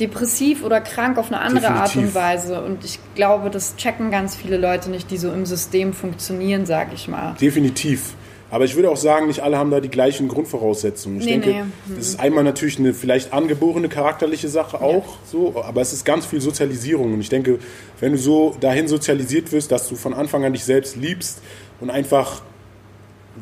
[0.00, 1.82] depressiv oder krank auf eine andere Definitiv.
[1.82, 2.62] Art und Weise.
[2.62, 6.94] Und ich glaube, das checken ganz viele Leute nicht, die so im System funktionieren, sag
[6.94, 7.34] ich mal.
[7.40, 8.14] Definitiv.
[8.52, 11.20] Aber ich würde auch sagen, nicht alle haben da die gleichen Grundvoraussetzungen.
[11.20, 11.94] Ich nee, denke, nee.
[11.96, 15.18] das ist einmal natürlich eine vielleicht angeborene charakterliche Sache auch ja.
[15.24, 17.14] so, aber es ist ganz viel Sozialisierung.
[17.14, 17.60] Und ich denke,
[17.98, 21.40] wenn du so dahin sozialisiert wirst, dass du von Anfang an dich selbst liebst
[21.80, 22.42] und einfach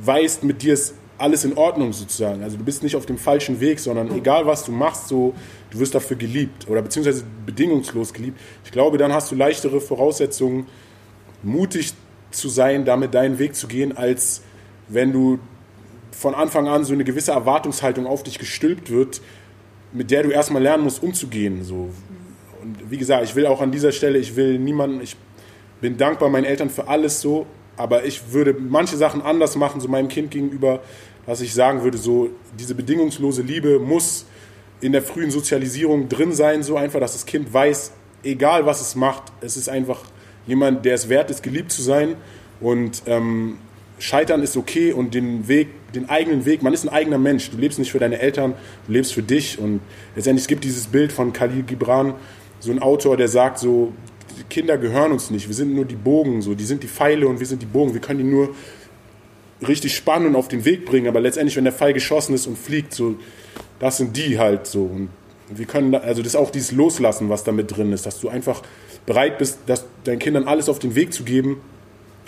[0.05, 2.45] weißt, mit dir ist alles in Ordnung sozusagen.
[2.45, 5.35] Also du bist nicht auf dem falschen Weg, sondern egal was du machst, so
[5.71, 8.39] du wirst dafür geliebt oder beziehungsweise bedingungslos geliebt.
[8.65, 10.69] Ich glaube, dann hast du leichtere Voraussetzungen,
[11.43, 11.95] mutig
[12.31, 14.43] zu sein, damit deinen Weg zu gehen, als
[14.91, 15.39] wenn du
[16.13, 19.23] von Anfang an so eine gewisse Erwartungshaltung auf dich gestülpt wird,
[19.93, 21.65] mit der du erstmal lernen musst, umzugehen.
[21.65, 21.91] So.
[22.61, 25.17] Und wie gesagt, ich will auch an dieser Stelle, ich will niemanden, ich
[25.81, 29.89] bin dankbar meinen Eltern für alles so, aber ich würde manche Sachen anders machen, so
[29.89, 30.81] meinem Kind gegenüber,
[31.27, 34.27] dass ich sagen würde, so diese bedingungslose Liebe muss
[34.81, 38.95] in der frühen Sozialisierung drin sein, so einfach, dass das Kind weiß, egal was es
[38.95, 40.03] macht, es ist einfach
[40.47, 42.17] jemand, der es wert ist, geliebt zu sein
[42.61, 43.59] und ähm,
[44.01, 47.51] Scheitern ist okay und den Weg, den eigenen Weg, man ist ein eigener Mensch.
[47.51, 48.55] Du lebst nicht für deine Eltern,
[48.87, 49.59] du lebst für dich.
[49.59, 49.81] Und
[50.17, 52.15] letztendlich gibt dieses Bild von Khalil Gibran,
[52.61, 53.93] so ein Autor, der sagt so,
[54.49, 57.41] Kinder gehören uns nicht, wir sind nur die Bogen, so, die sind die Pfeile und
[57.41, 57.93] wir sind die Bogen.
[57.93, 58.55] Wir können die nur
[59.69, 62.57] richtig spannen und auf den Weg bringen, aber letztendlich, wenn der Pfeil geschossen ist und
[62.57, 63.17] fliegt, so,
[63.79, 64.85] das sind die halt so.
[64.85, 65.11] Und
[65.51, 68.31] wir können, also das ist auch dieses Loslassen, was da mit drin ist, dass du
[68.31, 68.63] einfach
[69.05, 71.61] bereit bist, dass deinen Kindern alles auf den Weg zu geben,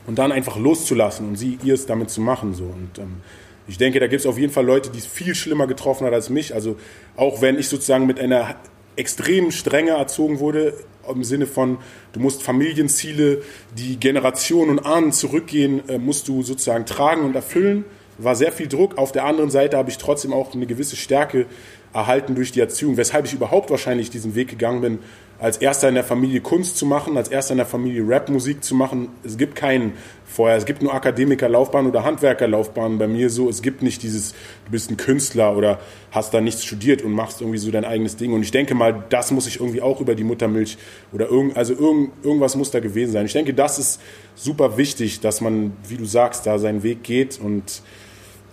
[0.06, 2.54] und dann einfach loszulassen und sie ihr es damit zu machen.
[2.54, 2.64] So.
[2.64, 3.20] Und ähm,
[3.68, 6.12] ich denke, da gibt es auf jeden Fall Leute, die es viel schlimmer getroffen hat
[6.12, 6.54] als mich.
[6.54, 6.76] Also
[7.16, 8.56] auch wenn ich sozusagen mit einer
[8.96, 10.74] extremen Strenge erzogen wurde,
[11.08, 11.78] im Sinne von,
[12.12, 13.42] du musst Familienziele,
[13.76, 17.84] die Generationen und Ahnen zurückgehen, äh, musst du sozusagen tragen und erfüllen.
[18.18, 18.98] War sehr viel Druck.
[18.98, 21.46] Auf der anderen Seite habe ich trotzdem auch eine gewisse Stärke
[21.92, 24.98] erhalten durch die Erziehung, weshalb ich überhaupt wahrscheinlich diesen Weg gegangen bin,
[25.42, 28.76] als erster in der Familie Kunst zu machen, als erster in der Familie Rapmusik zu
[28.76, 29.08] machen.
[29.24, 33.48] Es gibt keinen vorher, es gibt nur Akademikerlaufbahn oder Handwerkerlaufbahn bei mir so.
[33.48, 34.34] Es gibt nicht dieses,
[34.64, 35.80] du bist ein Künstler oder
[36.12, 38.32] hast da nichts studiert und machst irgendwie so dein eigenes Ding.
[38.32, 40.78] Und ich denke mal, das muss ich irgendwie auch über die Muttermilch
[41.12, 43.26] oder irgend, also irgend, irgendwas muss da gewesen sein.
[43.26, 44.00] Ich denke, das ist
[44.36, 47.82] super wichtig, dass man, wie du sagst, da seinen Weg geht und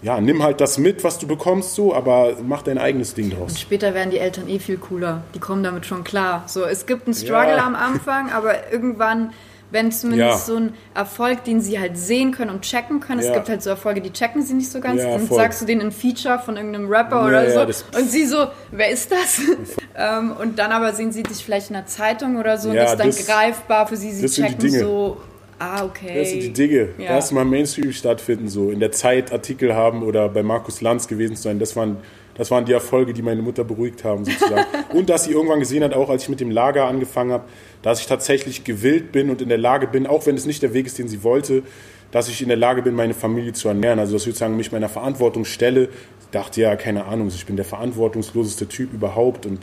[0.01, 3.51] ja, nimm halt das mit, was du bekommst, so, aber mach dein eigenes Ding draus.
[3.51, 5.23] Und später werden die Eltern eh viel cooler.
[5.35, 6.43] Die kommen damit schon klar.
[6.47, 7.65] So, es gibt einen Struggle ja.
[7.65, 9.31] am Anfang, aber irgendwann
[9.71, 10.37] wenn zumindest ja.
[10.37, 13.19] so ein Erfolg, den sie halt sehen können und checken können.
[13.19, 13.33] Es ja.
[13.33, 15.01] gibt halt so Erfolge, die checken sie nicht so ganz.
[15.01, 15.37] Dann voll.
[15.37, 19.11] sagst du denen ein Feature von irgendeinem Rapper oder so und sie so, wer ist
[19.11, 19.41] das?
[19.95, 22.91] ähm, und dann aber sehen sie dich vielleicht in einer Zeitung oder so und das
[22.91, 24.11] ist dann das, greifbar für sie.
[24.11, 25.17] Sie checken so,
[25.59, 26.17] Ah, okay.
[26.17, 26.89] Das sind die Dinge.
[26.97, 27.05] Ja.
[27.05, 31.59] Erstmal Mainstream stattfinden, so in der Zeit Artikel haben oder bei Markus Lanz gewesen sein.
[31.59, 31.97] Das waren,
[32.35, 34.65] das waren die Erfolge, die meine Mutter beruhigt haben, sozusagen.
[34.93, 37.43] und dass sie irgendwann gesehen hat, auch als ich mit dem Lager angefangen habe,
[37.81, 40.73] dass ich tatsächlich gewillt bin und in der Lage bin, auch wenn es nicht der
[40.73, 41.63] Weg ist, den sie wollte,
[42.11, 43.99] dass ich in der Lage bin, meine Familie zu ernähren.
[43.99, 45.89] Also dass ich sozusagen mich meiner Verantwortung stelle.
[46.21, 49.59] Ich dachte ja, keine Ahnung, ich bin der verantwortungsloseste Typ überhaupt und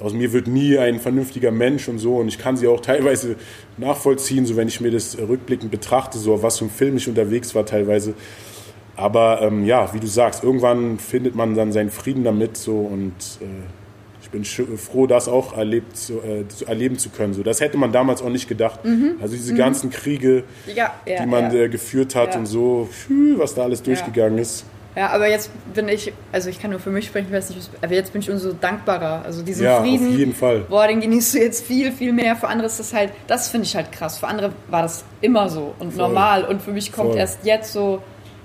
[0.00, 2.16] aus mir wird nie ein vernünftiger Mensch und so.
[2.16, 3.36] Und ich kann sie auch teilweise
[3.78, 7.08] nachvollziehen, so wenn ich mir das rückblickend betrachte, so auf was für ein Film ich
[7.08, 8.14] unterwegs war teilweise.
[8.94, 13.12] Aber ähm, ja, wie du sagst, irgendwann findet man dann seinen Frieden damit so und
[13.40, 13.44] äh,
[14.22, 17.32] ich bin froh, das auch erlebt, so, äh, erleben zu können.
[17.32, 18.84] So, das hätte man damals auch nicht gedacht.
[18.84, 19.16] Mhm.
[19.20, 19.58] Also diese mhm.
[19.58, 21.64] ganzen Kriege, ja, ja, die man ja.
[21.64, 22.88] äh, geführt hat und so,
[23.36, 24.64] was da alles durchgegangen ist.
[24.96, 27.68] Ja, aber jetzt bin ich, also ich kann nur für mich sprechen, ich weiß nicht,
[27.82, 29.22] aber jetzt bin ich umso dankbarer.
[29.26, 30.60] Also diesen ja, Frieden, auf jeden Fall.
[30.60, 32.34] boah, den genießt du jetzt viel, viel mehr.
[32.34, 34.18] Für andere ist das halt, das finde ich halt krass.
[34.18, 36.08] Für andere war das immer so und Voll.
[36.08, 36.44] normal.
[36.44, 37.18] Und für mich kommt Voll.
[37.18, 38.02] erst jetzt so.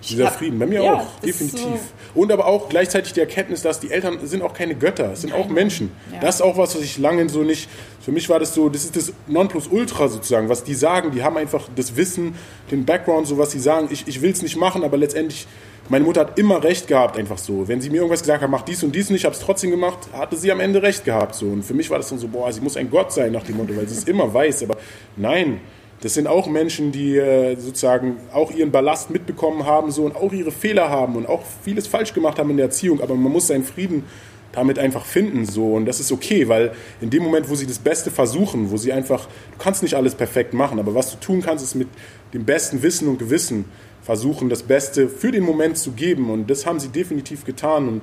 [0.10, 1.62] Dieser hab, Frieden, bei mir ja, auch, definitiv.
[1.62, 5.22] So und aber auch gleichzeitig die Erkenntnis, dass die Eltern sind auch keine Götter, es
[5.22, 5.42] sind Nein.
[5.42, 5.92] auch Menschen.
[6.12, 6.20] Ja.
[6.20, 7.70] Das ist auch was, was ich lange so nicht,
[8.02, 11.38] für mich war das so, das ist das Nonplusultra sozusagen, was die sagen, die haben
[11.38, 12.34] einfach das Wissen,
[12.72, 15.46] den Background, so was sie sagen, ich, ich will es nicht machen, aber letztendlich
[15.92, 17.68] meine Mutter hat immer recht gehabt, einfach so.
[17.68, 19.72] Wenn sie mir irgendwas gesagt hat, mach dies und dies nicht, ich habe es trotzdem
[19.72, 21.36] gemacht, hatte sie am Ende recht gehabt.
[21.36, 21.48] So.
[21.48, 23.58] Und für mich war das dann so, boah, sie muss ein Gott sein nach dem
[23.58, 24.64] Motto, weil sie es immer weiß.
[24.64, 24.78] Aber
[25.18, 25.60] nein,
[26.00, 30.32] das sind auch Menschen, die äh, sozusagen auch ihren Ballast mitbekommen haben so, und auch
[30.32, 33.02] ihre Fehler haben und auch vieles falsch gemacht haben in der Erziehung.
[33.02, 34.06] Aber man muss seinen Frieden
[34.54, 37.80] damit einfach finden so und das ist okay, weil in dem Moment, wo sie das
[37.80, 41.42] Beste versuchen, wo sie einfach, du kannst nicht alles perfekt machen, aber was du tun
[41.42, 41.88] kannst, ist mit
[42.34, 43.64] dem besten Wissen und Gewissen
[44.02, 46.30] versuchen, das Beste für den Moment zu geben.
[46.30, 47.88] Und das haben sie definitiv getan.
[47.88, 48.02] Und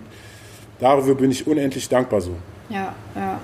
[0.78, 2.32] darüber bin ich unendlich dankbar so.
[2.68, 3.40] Ja, ja.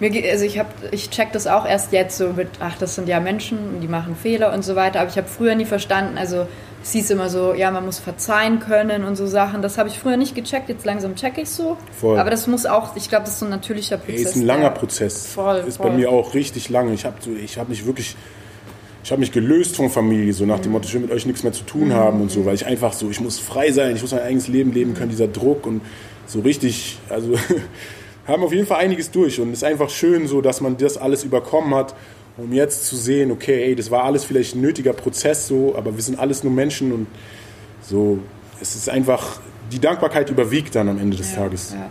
[0.00, 3.06] Mir, also ich, hab, ich check das auch erst jetzt so mit, ach, das sind
[3.06, 5.00] ja Menschen die machen Fehler und so weiter.
[5.00, 6.46] Aber ich habe früher nie verstanden, also
[6.82, 9.60] es hieß immer so, ja, man muss verzeihen können und so Sachen.
[9.60, 11.76] Das habe ich früher nicht gecheckt, jetzt langsam check ich so.
[11.98, 12.18] Voll.
[12.18, 14.14] Aber das muss auch, ich glaube, das ist so ein natürlicher Prozess.
[14.14, 15.26] Hey, ist ein langer Prozess.
[15.26, 15.64] Voll.
[15.68, 15.90] Ist voll.
[15.90, 16.90] bei mir auch richtig lang.
[16.94, 18.16] Ich habe so, hab mich wirklich
[19.02, 21.42] ich habe mich gelöst von Familie, so nach dem Motto, ich will mit euch nichts
[21.42, 24.02] mehr zu tun haben und so, weil ich einfach so, ich muss frei sein, ich
[24.02, 25.80] muss mein eigenes Leben leben können, dieser Druck und
[26.26, 27.34] so richtig, also
[28.26, 30.98] haben auf jeden Fall einiges durch und es ist einfach schön so, dass man das
[30.98, 31.94] alles überkommen hat,
[32.36, 35.94] um jetzt zu sehen, okay, ey, das war alles vielleicht ein nötiger Prozess so, aber
[35.94, 37.06] wir sind alles nur Menschen und
[37.82, 38.18] so,
[38.60, 39.40] es ist einfach,
[39.72, 41.72] die Dankbarkeit überwiegt dann am Ende des ja, Tages.
[41.72, 41.88] Ja.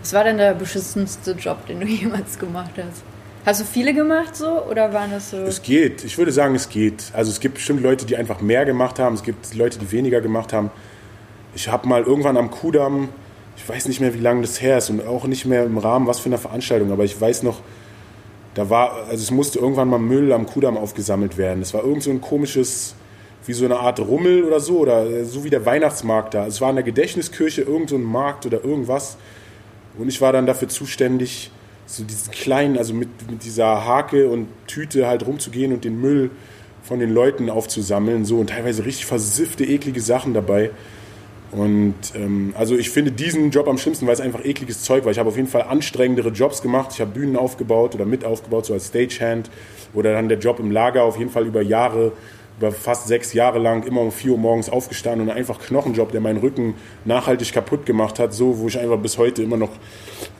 [0.00, 3.02] Was war denn der beschissenste Job, den du jemals gemacht hast?
[3.48, 5.38] Hast du viele gemacht so oder waren das so?
[5.38, 6.04] Es geht.
[6.04, 7.04] Ich würde sagen, es geht.
[7.14, 9.14] Also es gibt bestimmt Leute, die einfach mehr gemacht haben.
[9.14, 10.70] Es gibt Leute, die weniger gemacht haben.
[11.54, 13.08] Ich habe mal irgendwann am Kudamm,
[13.56, 16.06] ich weiß nicht mehr, wie lange das her ist und auch nicht mehr im Rahmen
[16.06, 17.62] was für eine Veranstaltung, aber ich weiß noch,
[18.52, 21.62] da war, also es musste irgendwann mal Müll am Kudamm aufgesammelt werden.
[21.62, 22.96] Es war irgend so ein komisches,
[23.46, 26.46] wie so eine Art Rummel oder so, oder so wie der Weihnachtsmarkt da.
[26.46, 29.16] Es war in der Gedächtniskirche irgend so ein Markt oder irgendwas.
[29.96, 31.50] Und ich war dann dafür zuständig,
[31.88, 36.30] so diesen kleinen, also mit, mit dieser Hake und Tüte halt rumzugehen und den Müll
[36.82, 40.70] von den Leuten aufzusammeln, so und teilweise richtig versiffte, eklige Sachen dabei.
[41.50, 45.12] Und ähm, also ich finde diesen Job am schlimmsten, weil es einfach ekliges Zeug war.
[45.12, 46.90] Ich habe auf jeden Fall anstrengendere Jobs gemacht.
[46.92, 49.50] Ich habe Bühnen aufgebaut oder mit aufgebaut, so als Stagehand.
[49.94, 52.12] Oder dann der Job im Lager, auf jeden Fall über Jahre
[52.58, 56.20] über fast sechs Jahre lang immer um vier Uhr morgens aufgestanden und einfach Knochenjob, der
[56.20, 59.70] meinen Rücken nachhaltig kaputt gemacht hat, so, wo ich einfach bis heute immer noch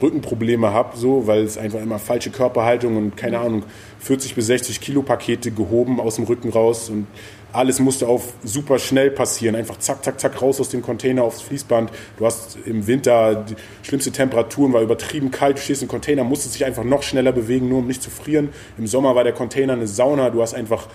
[0.03, 3.63] Rückenprobleme habe, so, weil es einfach immer falsche Körperhaltung und keine Ahnung,
[4.01, 7.07] 40 bis 60 Kilo Pakete gehoben aus dem Rücken raus und
[7.53, 9.57] alles musste auf super schnell passieren.
[9.57, 11.91] Einfach zack, zack, zack, raus aus dem Container aufs Fließband.
[12.19, 15.57] Du hast im Winter die schlimmste Temperaturen, war übertrieben kalt.
[15.57, 18.51] Du stehst im Container, musstest dich einfach noch schneller bewegen, nur um nicht zu frieren.
[18.77, 20.29] Im Sommer war der Container eine Sauna.
[20.29, 20.89] Du hast einfach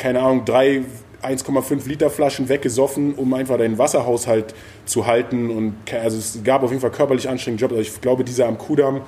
[0.00, 0.82] keine Ahnung, drei
[1.22, 4.54] 1,5 Liter Flaschen weggesoffen, um einfach deinen Wasserhaushalt
[4.86, 5.50] zu halten.
[5.50, 7.74] Und also es gab auf jeden Fall körperlich anstrengende Jobs.
[7.74, 9.02] Also ich glaube, dieser am Kudamm,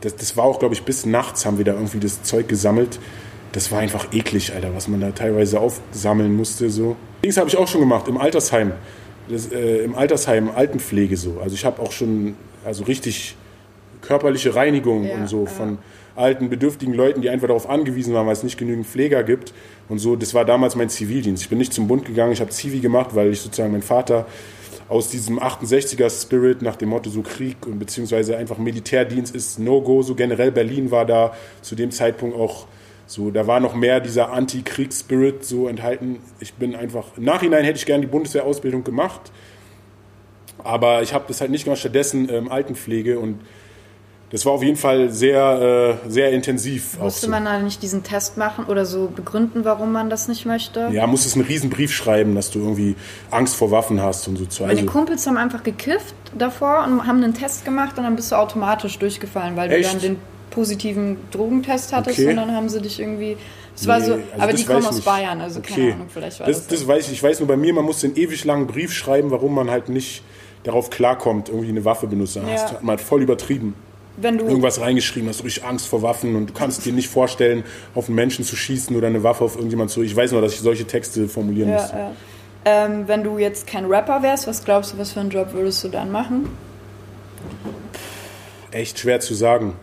[0.00, 3.00] das, das war auch, glaube ich, bis nachts haben wir da irgendwie das Zeug gesammelt.
[3.52, 6.70] Das war einfach eklig, Alter, was man da teilweise aufsammeln musste.
[6.70, 6.96] So.
[7.22, 8.72] Das habe ich auch schon gemacht im Altersheim.
[9.28, 11.40] Das, äh, Im Altersheim Altenpflege so.
[11.42, 13.36] Also ich habe auch schon also richtig
[14.02, 15.70] körperliche Reinigung ja, und so von.
[15.70, 15.78] Ja
[16.16, 19.52] alten, bedürftigen Leuten, die einfach darauf angewiesen waren, weil es nicht genügend Pfleger gibt.
[19.88, 21.42] Und so, das war damals mein Zivildienst.
[21.42, 24.26] Ich bin nicht zum Bund gegangen, ich habe Zivi gemacht, weil ich sozusagen mein Vater
[24.88, 30.02] aus diesem 68er Spirit nach dem Motto so Krieg und beziehungsweise einfach Militärdienst ist No-Go,
[30.02, 32.66] so generell Berlin war da zu dem Zeitpunkt auch
[33.06, 36.20] So, da war noch mehr dieser Anti-Kriegs-Spirit so enthalten.
[36.40, 39.30] Ich bin einfach, im Nachhinein hätte ich gerne die Bundeswehrausbildung gemacht,
[40.62, 43.40] aber ich habe das halt nicht gemacht, stattdessen ähm, Altenpflege und
[44.34, 46.98] das war auf jeden Fall sehr, äh, sehr intensiv.
[46.98, 47.30] Musste so.
[47.30, 50.88] man da nicht diesen Test machen oder so begründen, warum man das nicht möchte?
[50.90, 52.96] Ja, musstest einen riesen Brief schreiben, dass du irgendwie
[53.30, 54.64] Angst vor Waffen hast und so.
[54.64, 58.32] Meine also, Kumpels haben einfach gekifft davor und haben einen Test gemacht und dann bist
[58.32, 59.88] du automatisch durchgefallen, weil Echt?
[59.88, 60.16] du dann den
[60.50, 62.30] positiven Drogentest hattest okay.
[62.30, 63.36] und dann haben sie dich irgendwie.
[63.76, 65.74] Es war nee, so, also aber die kommen aus Bayern, also okay.
[65.74, 66.66] keine Ahnung, vielleicht war das.
[66.66, 67.12] Das, das weiß ich.
[67.12, 69.88] Ich weiß nur bei mir, man muss einen ewig langen Brief schreiben, warum man halt
[69.88, 70.24] nicht
[70.64, 72.42] darauf klarkommt, irgendwie eine Waffe benutzen.
[72.48, 72.54] Ja.
[72.54, 73.74] Das hat man halt voll übertrieben.
[74.16, 77.08] Wenn du irgendwas reingeschrieben hast, du richtig Angst vor Waffen und du kannst dir nicht
[77.08, 80.02] vorstellen, auf einen Menschen zu schießen oder eine Waffe auf irgendjemanden zu.
[80.02, 81.90] Ich weiß nur, dass ich solche Texte formulieren ja, muss.
[81.90, 82.12] Ja.
[82.64, 85.82] Ähm, wenn du jetzt kein Rapper wärst, was glaubst du, was für einen Job würdest
[85.82, 86.48] du dann machen?
[88.70, 89.74] Echt schwer zu sagen.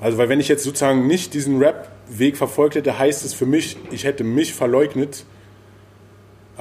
[0.00, 3.76] Also, weil wenn ich jetzt sozusagen nicht diesen Rap-Weg verfolgt hätte, heißt es für mich,
[3.90, 5.24] ich hätte mich verleugnet.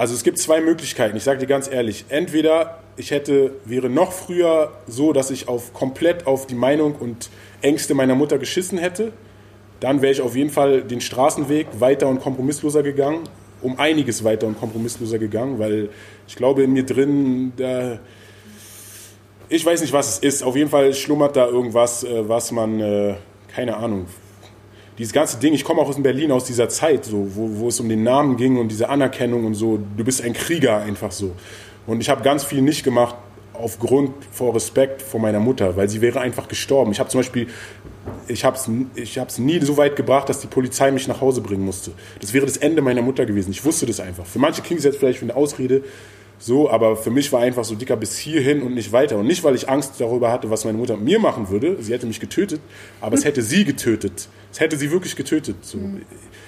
[0.01, 2.05] Also es gibt zwei Möglichkeiten, ich sage dir ganz ehrlich.
[2.09, 7.29] Entweder ich hätte, wäre noch früher so, dass ich auf, komplett auf die Meinung und
[7.61, 9.13] Ängste meiner Mutter geschissen hätte.
[9.79, 13.29] Dann wäre ich auf jeden Fall den Straßenweg weiter und kompromissloser gegangen,
[13.61, 15.89] um einiges weiter und kompromissloser gegangen, weil
[16.27, 17.99] ich glaube in mir drin, da,
[19.49, 20.41] ich weiß nicht, was es ist.
[20.41, 23.17] Auf jeden Fall schlummert da irgendwas, äh, was man äh,
[23.53, 24.07] keine Ahnung,
[24.97, 27.79] dieses ganze Ding, ich komme auch aus Berlin, aus dieser Zeit, so, wo, wo es
[27.79, 31.31] um den Namen ging und diese Anerkennung und so, du bist ein Krieger einfach so.
[31.87, 33.15] Und ich habe ganz viel nicht gemacht
[33.53, 36.91] aufgrund vor Respekt vor meiner Mutter, weil sie wäre einfach gestorben.
[36.91, 37.47] Ich habe zum Beispiel,
[38.27, 41.65] ich habe es ich nie so weit gebracht, dass die Polizei mich nach Hause bringen
[41.65, 41.91] musste.
[42.19, 43.51] Das wäre das Ende meiner Mutter gewesen.
[43.51, 44.25] Ich wusste das einfach.
[44.25, 45.83] Für manche klingt es jetzt vielleicht wie eine Ausrede,
[46.43, 49.15] so, aber für mich war einfach so dicker bis hierhin und nicht weiter.
[49.17, 51.77] Und nicht, weil ich Angst darüber hatte, was meine Mutter mit mir machen würde.
[51.79, 52.61] Sie hätte mich getötet,
[52.99, 54.27] aber es hätte sie getötet.
[54.51, 55.57] Es hätte sie wirklich getötet.
[55.61, 55.77] So.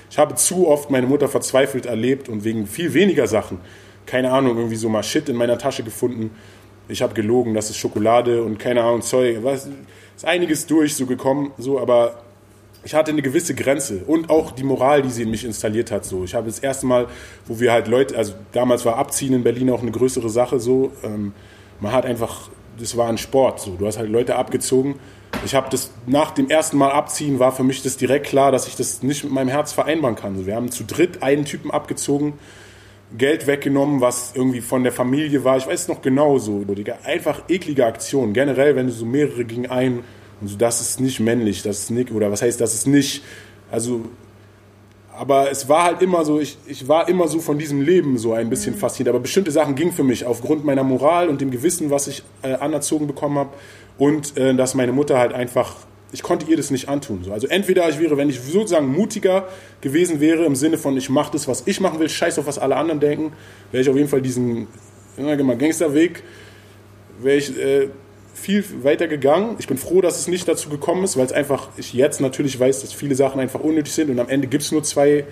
[0.10, 3.60] Ich habe zu oft meine Mutter verzweifelt erlebt und wegen viel weniger Sachen,
[4.08, 6.32] keine Ahnung, irgendwie so mal Shit in meiner Tasche gefunden.
[6.88, 9.44] Ich habe gelogen, das ist Schokolade und keine Ahnung, Zeug.
[9.44, 9.70] Was,
[10.16, 12.24] ist einiges durch so gekommen, so, aber
[12.86, 16.06] ich hatte eine gewisse Grenze und auch die Moral, die sie in mich installiert hat.
[16.06, 17.08] So, ich habe das erste Mal,
[17.48, 20.60] wo wir halt Leute, also damals war Abziehen in Berlin auch eine größere Sache.
[20.60, 21.34] So, ähm,
[21.80, 23.62] man hat einfach, das war ein Sport.
[23.62, 24.96] So, du hast halt Leute abgezogen.
[25.46, 28.68] Ich habe das nach dem ersten Mal abziehen war für mich das direkt klar, dass
[28.68, 30.38] ich das nicht mit meinem Herz vereinbaren kann.
[30.38, 32.34] So, wir haben zu dritt einen Typen abgezogen,
[33.18, 35.58] Geld weggenommen, was irgendwie von der Familie war.
[35.58, 36.66] Ich weiß noch genau so.
[37.04, 38.34] Einfach eklige Aktion.
[38.34, 40.04] Generell, wenn du so mehrere gegen einen
[40.44, 43.24] und so, das ist nicht männlich, das ist nicht, oder was heißt, das ist nicht,
[43.72, 44.02] also,
[45.18, 48.34] aber es war halt immer so, ich, ich war immer so von diesem Leben so
[48.34, 48.80] ein bisschen mhm.
[48.80, 49.16] fasziniert.
[49.16, 52.56] Aber bestimmte Sachen gingen für mich aufgrund meiner Moral und dem Gewissen, was ich äh,
[52.56, 53.52] anerzogen bekommen habe.
[53.98, 55.76] Und äh, dass meine Mutter halt einfach,
[56.12, 57.24] ich konnte ihr das nicht antun.
[57.24, 57.32] So.
[57.32, 59.48] Also entweder ich wäre, wenn ich sozusagen mutiger
[59.80, 62.60] gewesen wäre, im Sinne von, ich mache das, was ich machen will, scheiß auf, was
[62.60, 63.32] alle anderen denken,
[63.72, 64.68] wäre ich auf jeden Fall diesen
[65.16, 66.22] Gangsterweg,
[67.22, 67.88] wäre ich äh,
[68.44, 69.56] viel weiter gegangen.
[69.60, 72.60] Ich bin froh, dass es nicht dazu gekommen ist, weil es einfach, ich jetzt natürlich
[72.60, 75.24] weiß, dass viele Sachen einfach unnötig sind und am Ende gibt es nur zwei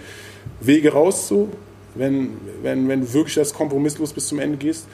[0.62, 1.50] Wege raus, so,
[1.96, 2.30] wenn,
[2.64, 4.88] wenn, wenn du wirklich das kompromisslos bis zum Ende gehst.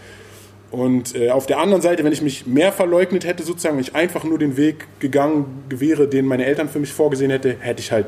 [0.71, 3.95] Und äh, auf der anderen Seite, wenn ich mich mehr verleugnet hätte, sozusagen, wenn ich
[3.95, 7.91] einfach nur den Weg gegangen wäre, den meine Eltern für mich vorgesehen hätte, hätte ich
[7.91, 8.07] halt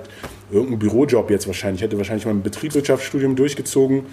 [0.51, 1.81] irgendeinen Bürojob jetzt wahrscheinlich.
[1.81, 4.07] Ich hätte wahrscheinlich mein Betriebswirtschaftsstudium durchgezogen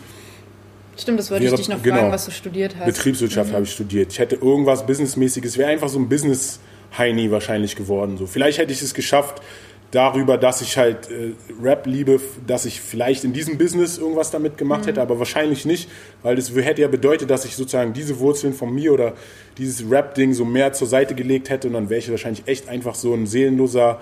[0.97, 2.87] Stimmt, das wollte wäre, ich dich noch genau, fragen, was du studiert hast.
[2.87, 3.55] Betriebswirtschaft mhm.
[3.55, 4.13] habe ich studiert.
[4.13, 8.17] Ich hätte irgendwas Businessmäßiges, wäre einfach so ein Business-Heini wahrscheinlich geworden.
[8.17, 8.27] So.
[8.27, 9.43] Vielleicht hätte ich es geschafft,
[9.91, 11.33] darüber, dass ich halt äh,
[11.63, 14.87] Rap liebe, dass ich vielleicht in diesem Business irgendwas damit gemacht mhm.
[14.87, 15.89] hätte, aber wahrscheinlich nicht,
[16.23, 19.15] weil das hätte ja bedeutet, dass ich sozusagen diese Wurzeln von mir oder
[19.59, 22.95] dieses Rap-Ding so mehr zur Seite gelegt hätte und dann wäre ich wahrscheinlich echt einfach
[22.95, 24.01] so ein seelenloser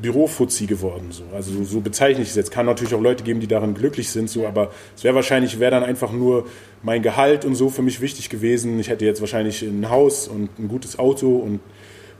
[0.00, 1.08] Bürofuzzi geworden.
[1.10, 1.24] So.
[1.34, 2.50] Also so, so bezeichne ich es jetzt.
[2.50, 5.70] Kann natürlich auch Leute geben, die daran glücklich sind, so, aber es wäre wahrscheinlich, wäre
[5.70, 6.46] dann einfach nur
[6.82, 8.78] mein Gehalt und so für mich wichtig gewesen.
[8.78, 11.60] Ich hätte jetzt wahrscheinlich ein Haus und ein gutes Auto und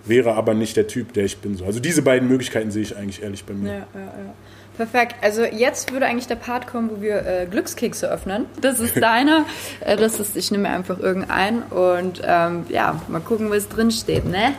[0.06, 1.56] wäre aber nicht der Typ, der ich bin.
[1.56, 1.64] So.
[1.64, 3.68] Also diese beiden Möglichkeiten sehe ich eigentlich ehrlich bei mir.
[3.68, 4.34] Ja, ja, ja.
[4.76, 5.16] Perfekt.
[5.22, 8.44] Also jetzt würde eigentlich der Part kommen, wo wir äh, Glückskekse öffnen.
[8.60, 9.46] Das ist deiner.
[9.80, 14.26] äh, das ist, ich nehme einfach irgendeinen und ähm, ja, mal gucken, was drin steht,
[14.26, 14.54] ne?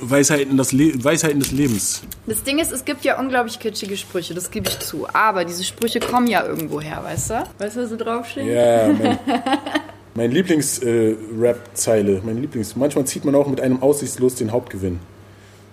[0.00, 2.02] Weisheiten, das Le Weisheiten des Lebens.
[2.26, 5.06] Das Ding ist, es gibt ja unglaublich kitschige Sprüche, das gebe ich zu.
[5.12, 7.44] Aber diese Sprüche kommen ja irgendwo her, weißt du?
[7.58, 8.46] Weißt du, was da draufsteht?
[8.46, 9.18] Ja, mein,
[10.14, 12.16] mein Lieblings-Rap-Zeile.
[12.16, 12.76] Äh, mein Lieblings.
[12.76, 15.00] Manchmal zieht man auch mit einem aussichtslos den Hauptgewinn.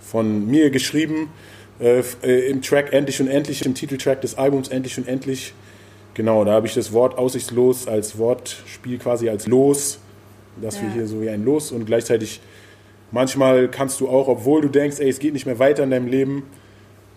[0.01, 1.29] Von mir geschrieben
[1.79, 5.53] äh, äh, im Track Endlich und Endlich, im Titeltrack des Albums Endlich und Endlich.
[6.13, 9.99] Genau, da habe ich das Wort aussichtslos als Wortspiel quasi als Los.
[10.59, 10.83] Das ja.
[10.83, 12.41] wir hier so wie ein Los und gleichzeitig
[13.11, 16.07] Manchmal kannst du auch, obwohl du denkst, ey, es geht nicht mehr weiter in deinem
[16.07, 16.43] Leben,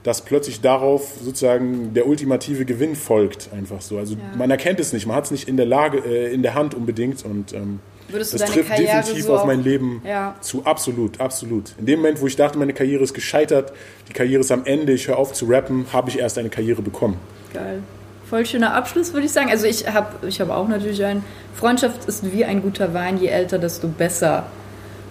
[0.02, 3.98] dass plötzlich darauf sozusagen der ultimative Gewinn folgt, einfach so.
[3.98, 4.20] Also ja.
[4.38, 6.74] man erkennt es nicht, man hat es nicht in der Lage, äh, in der Hand
[6.74, 7.80] unbedingt und ähm,
[8.12, 10.34] das trifft Karriere definitiv so auf mein Leben ja.
[10.40, 11.74] zu, absolut, absolut.
[11.78, 13.72] In dem Moment, wo ich dachte, meine Karriere ist gescheitert,
[14.08, 16.82] die Karriere ist am Ende, ich höre auf zu rappen, habe ich erst eine Karriere
[16.82, 17.18] bekommen.
[17.52, 17.82] Geil.
[18.28, 19.50] Voll schöner Abschluss, würde ich sagen.
[19.50, 21.24] Also ich habe ich hab auch natürlich ein,
[21.54, 24.46] Freundschaft ist wie ein guter Wein, je älter, desto besser.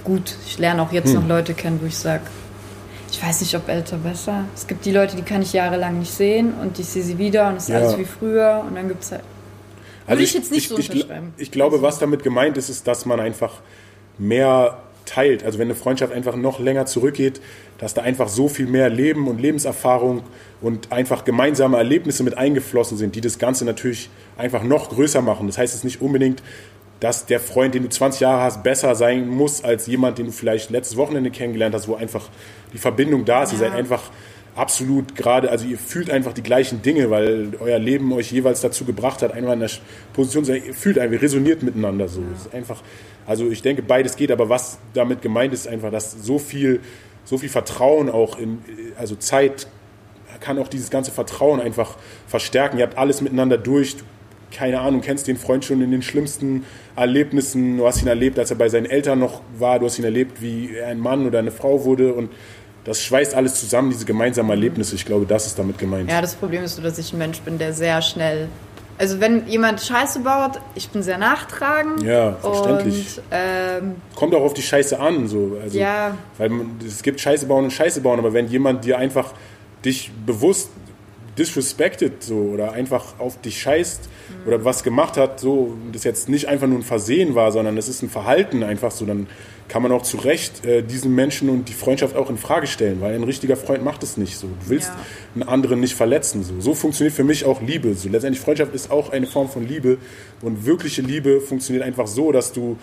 [0.09, 1.21] Gut, ich lerne auch jetzt hm.
[1.21, 2.23] noch Leute kennen, wo ich sage,
[3.11, 4.45] ich weiß nicht, ob älter besser.
[4.55, 7.47] Es gibt die Leute, die kann ich jahrelang nicht sehen und ich sehe sie wieder
[7.49, 7.77] und es ist ja.
[7.77, 9.21] alles wie früher und dann gibt es halt.
[10.07, 11.33] Also ich, ich, jetzt nicht ich, so unterschreiben.
[11.37, 11.85] Ich, ich glaube, also.
[11.85, 13.61] was damit gemeint ist, ist, dass man einfach
[14.17, 15.43] mehr teilt.
[15.43, 17.39] Also wenn eine Freundschaft einfach noch länger zurückgeht,
[17.77, 20.23] dass da einfach so viel mehr Leben und Lebenserfahrung
[20.59, 25.45] und einfach gemeinsame Erlebnisse mit eingeflossen sind, die das Ganze natürlich einfach noch größer machen.
[25.45, 26.41] Das heißt es nicht unbedingt,
[26.99, 30.31] dass der Freund, den du 20 Jahre hast, besser sein muss als jemand, den du
[30.31, 32.29] vielleicht letztes Wochenende kennengelernt hast, wo einfach
[32.73, 33.53] die Verbindung da ist.
[33.53, 33.57] Ja.
[33.57, 34.11] Ihr seid einfach
[34.55, 38.83] absolut gerade, also ihr fühlt einfach die gleichen Dinge, weil euer Leben euch jeweils dazu
[38.83, 39.69] gebracht hat, einmal in der
[40.13, 42.21] Position zu sein, ihr fühlt einfach, resoniert miteinander so.
[42.35, 42.81] Es ist einfach,
[43.25, 46.81] also ich denke, beides geht, aber was damit gemeint ist, einfach, dass so viel,
[47.23, 48.59] so viel Vertrauen auch in,
[48.97, 49.67] also Zeit
[50.39, 51.97] kann auch dieses ganze Vertrauen einfach
[52.27, 52.77] verstärken.
[52.77, 53.97] Ihr habt alles miteinander durch.
[54.51, 57.77] Keine Ahnung, kennst den Freund schon in den schlimmsten Erlebnissen.
[57.77, 59.79] Du hast ihn erlebt, als er bei seinen Eltern noch war.
[59.79, 62.13] Du hast ihn erlebt, wie er ein Mann oder eine Frau wurde.
[62.13, 62.31] Und
[62.83, 64.95] das schweißt alles zusammen, diese gemeinsamen Erlebnisse.
[64.95, 66.09] Ich glaube, das ist damit gemeint.
[66.09, 68.49] Ja, das Problem ist so, dass ich ein Mensch bin, der sehr schnell.
[68.97, 72.03] Also wenn jemand Scheiße baut, ich bin sehr nachtragend.
[72.03, 73.17] Ja, verständlich.
[73.17, 75.27] Und, ähm, Kommt auch auf die Scheiße an.
[75.27, 75.57] So.
[75.63, 76.17] Also, ja.
[76.37, 79.33] Weil man, es gibt Scheiße bauen und Scheiße bauen, aber wenn jemand dir einfach
[79.85, 80.71] dich bewusst
[81.39, 84.47] disrespected so oder einfach auf dich scheißt mhm.
[84.47, 87.87] oder was gemacht hat, so das jetzt nicht einfach nur ein Versehen war, sondern es
[87.87, 89.27] ist ein Verhalten einfach so, dann
[89.69, 93.01] kann man auch zu Recht äh, diesen Menschen und die Freundschaft auch in Frage stellen,
[93.01, 94.47] weil ein richtiger Freund macht es nicht so.
[94.47, 94.95] Du willst ja.
[95.35, 96.43] einen anderen nicht verletzen.
[96.43, 96.59] So.
[96.59, 97.93] so funktioniert für mich auch Liebe.
[97.93, 98.09] So.
[98.09, 99.99] Letztendlich Freundschaft ist auch eine Form von Liebe
[100.41, 102.77] und wirkliche Liebe funktioniert einfach so, dass du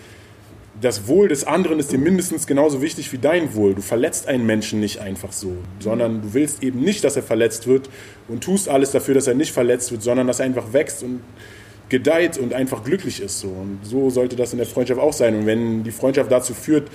[0.81, 3.73] das Wohl des anderen ist dir mindestens genauso wichtig wie dein Wohl.
[3.73, 7.67] Du verletzt einen Menschen nicht einfach so, sondern du willst eben nicht, dass er verletzt
[7.67, 7.89] wird
[8.27, 11.21] und tust alles dafür, dass er nicht verletzt wird, sondern dass er einfach wächst und
[11.89, 13.39] gedeiht und einfach glücklich ist.
[13.39, 13.47] So.
[13.47, 15.35] Und so sollte das in der Freundschaft auch sein.
[15.35, 16.89] Und wenn die Freundschaft dazu führt,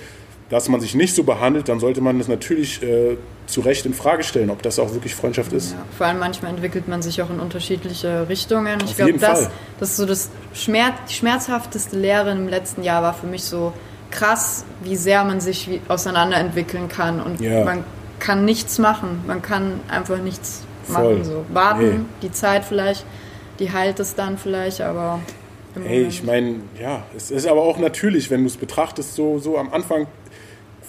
[0.49, 3.17] dass man sich nicht so behandelt, dann sollte man das natürlich äh,
[3.47, 5.71] zu Recht in Frage stellen, ob das auch wirklich Freundschaft ist.
[5.71, 8.79] Ja, vor allem manchmal entwickelt man sich auch in unterschiedliche Richtungen.
[8.85, 13.13] Ich glaube, das, das ist so das Schmerz, die schmerzhafteste Lehre im letzten Jahr war
[13.13, 13.73] für mich so
[14.11, 17.65] krass, wie sehr man sich auseinanderentwickeln kann und ja.
[17.65, 17.83] man
[18.19, 19.23] kann nichts machen.
[19.27, 21.15] Man kann einfach nichts Voll.
[21.15, 21.23] machen.
[21.23, 21.45] So.
[21.51, 21.99] Warten, hey.
[22.21, 23.05] die Zeit vielleicht,
[23.59, 25.19] die heilt es dann vielleicht, aber.
[25.87, 29.57] Ey, ich meine, ja, es ist aber auch natürlich, wenn du es betrachtest, so, so
[29.57, 30.05] am Anfang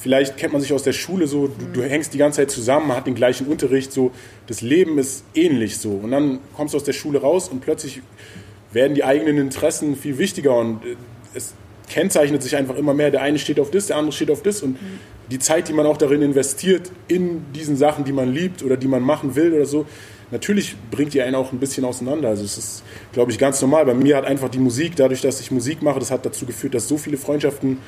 [0.05, 2.89] vielleicht kennt man sich aus der Schule so, du, du, hängst die ganze Zeit zusammen,
[2.89, 4.11] man hat den gleichen Unterricht, so,
[4.47, 5.93] das Leben ist ähnlich so.
[5.93, 8.03] Und dann kommst du aus der Schule raus und plötzlich
[8.71, 10.97] werden die eigenen Interessen viel wichtiger und äh,
[11.33, 11.55] es
[11.89, 13.11] kennzeichnet sich einfach immer mehr.
[13.11, 14.99] Der eine steht auf das, der andere steht auf das und mhm.
[15.31, 18.89] die Zeit, die man auch darin investiert, in diesen Sachen, die man liebt oder die
[18.89, 19.87] man machen will oder so,
[20.31, 22.29] natürlich bringt die einen auch ein bisschen auseinander.
[22.29, 22.83] Also es ist,
[23.15, 23.87] glaube ich, ganz normal.
[23.87, 26.75] Bei mir hat einfach die Musik, dadurch, dass ich Musik mache, das hat dazu geführt,
[26.75, 27.79] dass so viele Freundschaften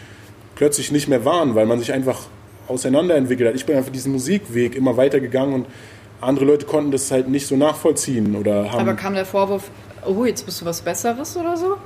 [0.57, 2.23] plötzlich nicht mehr waren, weil man sich einfach
[2.67, 3.55] auseinanderentwickelt hat.
[3.55, 5.67] Ich bin einfach diesen Musikweg immer weitergegangen und
[6.21, 8.81] andere Leute konnten das halt nicht so nachvollziehen oder haben.
[8.81, 9.71] Aber kam der Vorwurf,
[10.05, 11.77] oh, jetzt bist du was Besseres oder so?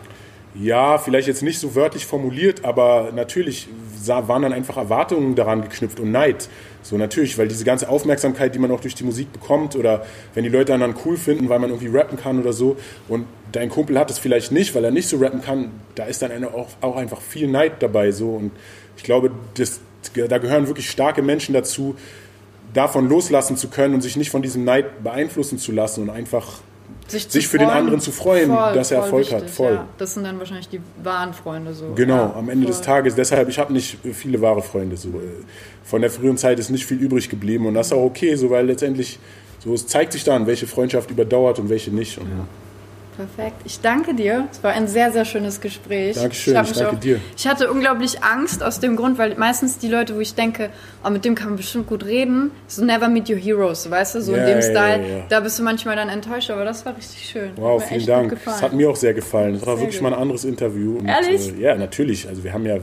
[0.55, 3.69] Ja, vielleicht jetzt nicht so wörtlich formuliert, aber natürlich
[4.07, 6.49] waren dann einfach Erwartungen daran geknüpft und Neid.
[6.83, 10.05] So natürlich, weil diese ganze Aufmerksamkeit, die man auch durch die Musik bekommt oder
[10.35, 12.77] wenn die Leute dann cool finden, weil man irgendwie rappen kann oder so.
[13.09, 16.23] Und dein Kumpel hat es vielleicht nicht, weil er nicht so rappen kann, da ist
[16.23, 18.31] dann auch, auch einfach viel Neid dabei so.
[18.31, 18.53] Und
[18.97, 19.81] ich glaube, das,
[20.15, 21.97] da gehören wirklich starke Menschen dazu,
[22.73, 26.61] davon loslassen zu können und sich nicht von diesem Neid beeinflussen zu lassen und einfach
[27.09, 29.51] sich, sich für freuen, den anderen zu freuen, voll, dass er Erfolg wichtig, hat.
[29.51, 29.73] Voll.
[29.73, 29.89] Ja.
[29.99, 31.93] Das sind dann wahrscheinlich die wahren Freunde so.
[31.95, 32.73] Genau, ja, am Ende voll.
[32.75, 33.15] des Tages.
[33.15, 34.97] Deshalb, ich habe nicht viele wahre Freunde.
[34.97, 35.09] So.
[35.85, 38.51] Von der frühen Zeit ist nicht viel übrig geblieben und das ist auch okay, so,
[38.51, 39.19] weil letztendlich
[39.63, 42.19] so, es zeigt sich dann, welche Freundschaft überdauert und welche nicht.
[42.19, 42.47] Und, ja.
[43.21, 43.57] Perfekt.
[43.65, 44.49] Ich danke dir.
[44.51, 46.17] Es war ein sehr, sehr schönes Gespräch.
[46.17, 47.21] Dankeschön, ich, ich danke auch, dir.
[47.37, 50.71] Ich hatte unglaublich Angst aus dem Grund, weil meistens die Leute, wo ich denke,
[51.05, 54.23] oh, mit dem kann man bestimmt gut reden, so never meet your heroes, weißt du,
[54.23, 55.01] so yeah, in dem Style.
[55.01, 55.27] Yeah, yeah.
[55.29, 57.51] Da bist du manchmal dann enttäuscht, aber das war richtig schön.
[57.57, 58.39] Wow, vielen Dank.
[58.47, 59.53] Es hat mir auch sehr gefallen.
[59.53, 60.09] Das war sehr wirklich gut.
[60.09, 60.97] mal ein anderes Interview.
[60.97, 61.53] Und, Ehrlich?
[61.59, 62.27] Äh, ja, natürlich.
[62.27, 62.79] Also wir haben ja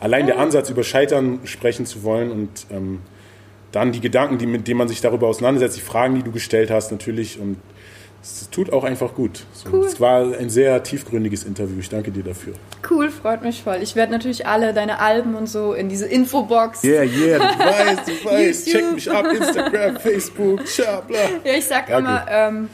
[0.00, 3.00] allein der Ansatz, über Scheitern sprechen zu wollen und ähm,
[3.72, 6.70] dann die Gedanken, die, mit denen man sich darüber auseinandersetzt, die Fragen, die du gestellt
[6.70, 7.58] hast, natürlich und
[8.26, 9.44] es tut auch einfach gut.
[9.52, 9.86] So, cool.
[9.86, 11.78] Es war ein sehr tiefgründiges Interview.
[11.78, 12.54] Ich danke dir dafür.
[12.90, 13.78] Cool, freut mich voll.
[13.82, 16.82] Ich werde natürlich alle deine Alben und so in diese Infobox.
[16.82, 18.68] Yeah, yeah, du weißt, du weißt.
[18.68, 21.18] Check mich ab, Instagram, Facebook, bla, bla.
[21.44, 21.98] Ja, ich sag danke.
[21.98, 22.68] immer, ähm,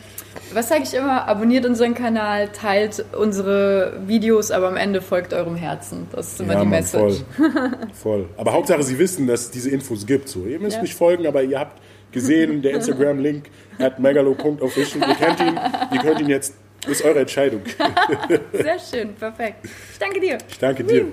[0.54, 1.28] was sage ich immer?
[1.28, 6.06] Abonniert unseren Kanal, teilt unsere Videos, aber am Ende folgt eurem Herzen.
[6.12, 7.24] Das ist immer ja, die Message.
[7.36, 7.50] Voll.
[7.92, 8.28] voll.
[8.36, 10.28] Aber Hauptsache, Sie wissen, dass es diese Infos gibt.
[10.28, 10.82] So, ihr müsst ja.
[10.82, 11.80] nicht folgen, aber ihr habt
[12.12, 13.46] gesehen, der Instagram-Link
[13.78, 15.08] at megalo.official.
[15.08, 15.58] Ihr kennt ihn,
[15.92, 16.54] ihr könnt ihn jetzt,
[16.86, 17.62] ist eure Entscheidung.
[18.52, 19.66] Sehr schön, perfekt.
[19.92, 20.38] Ich danke dir.
[20.48, 21.06] Ich danke dir.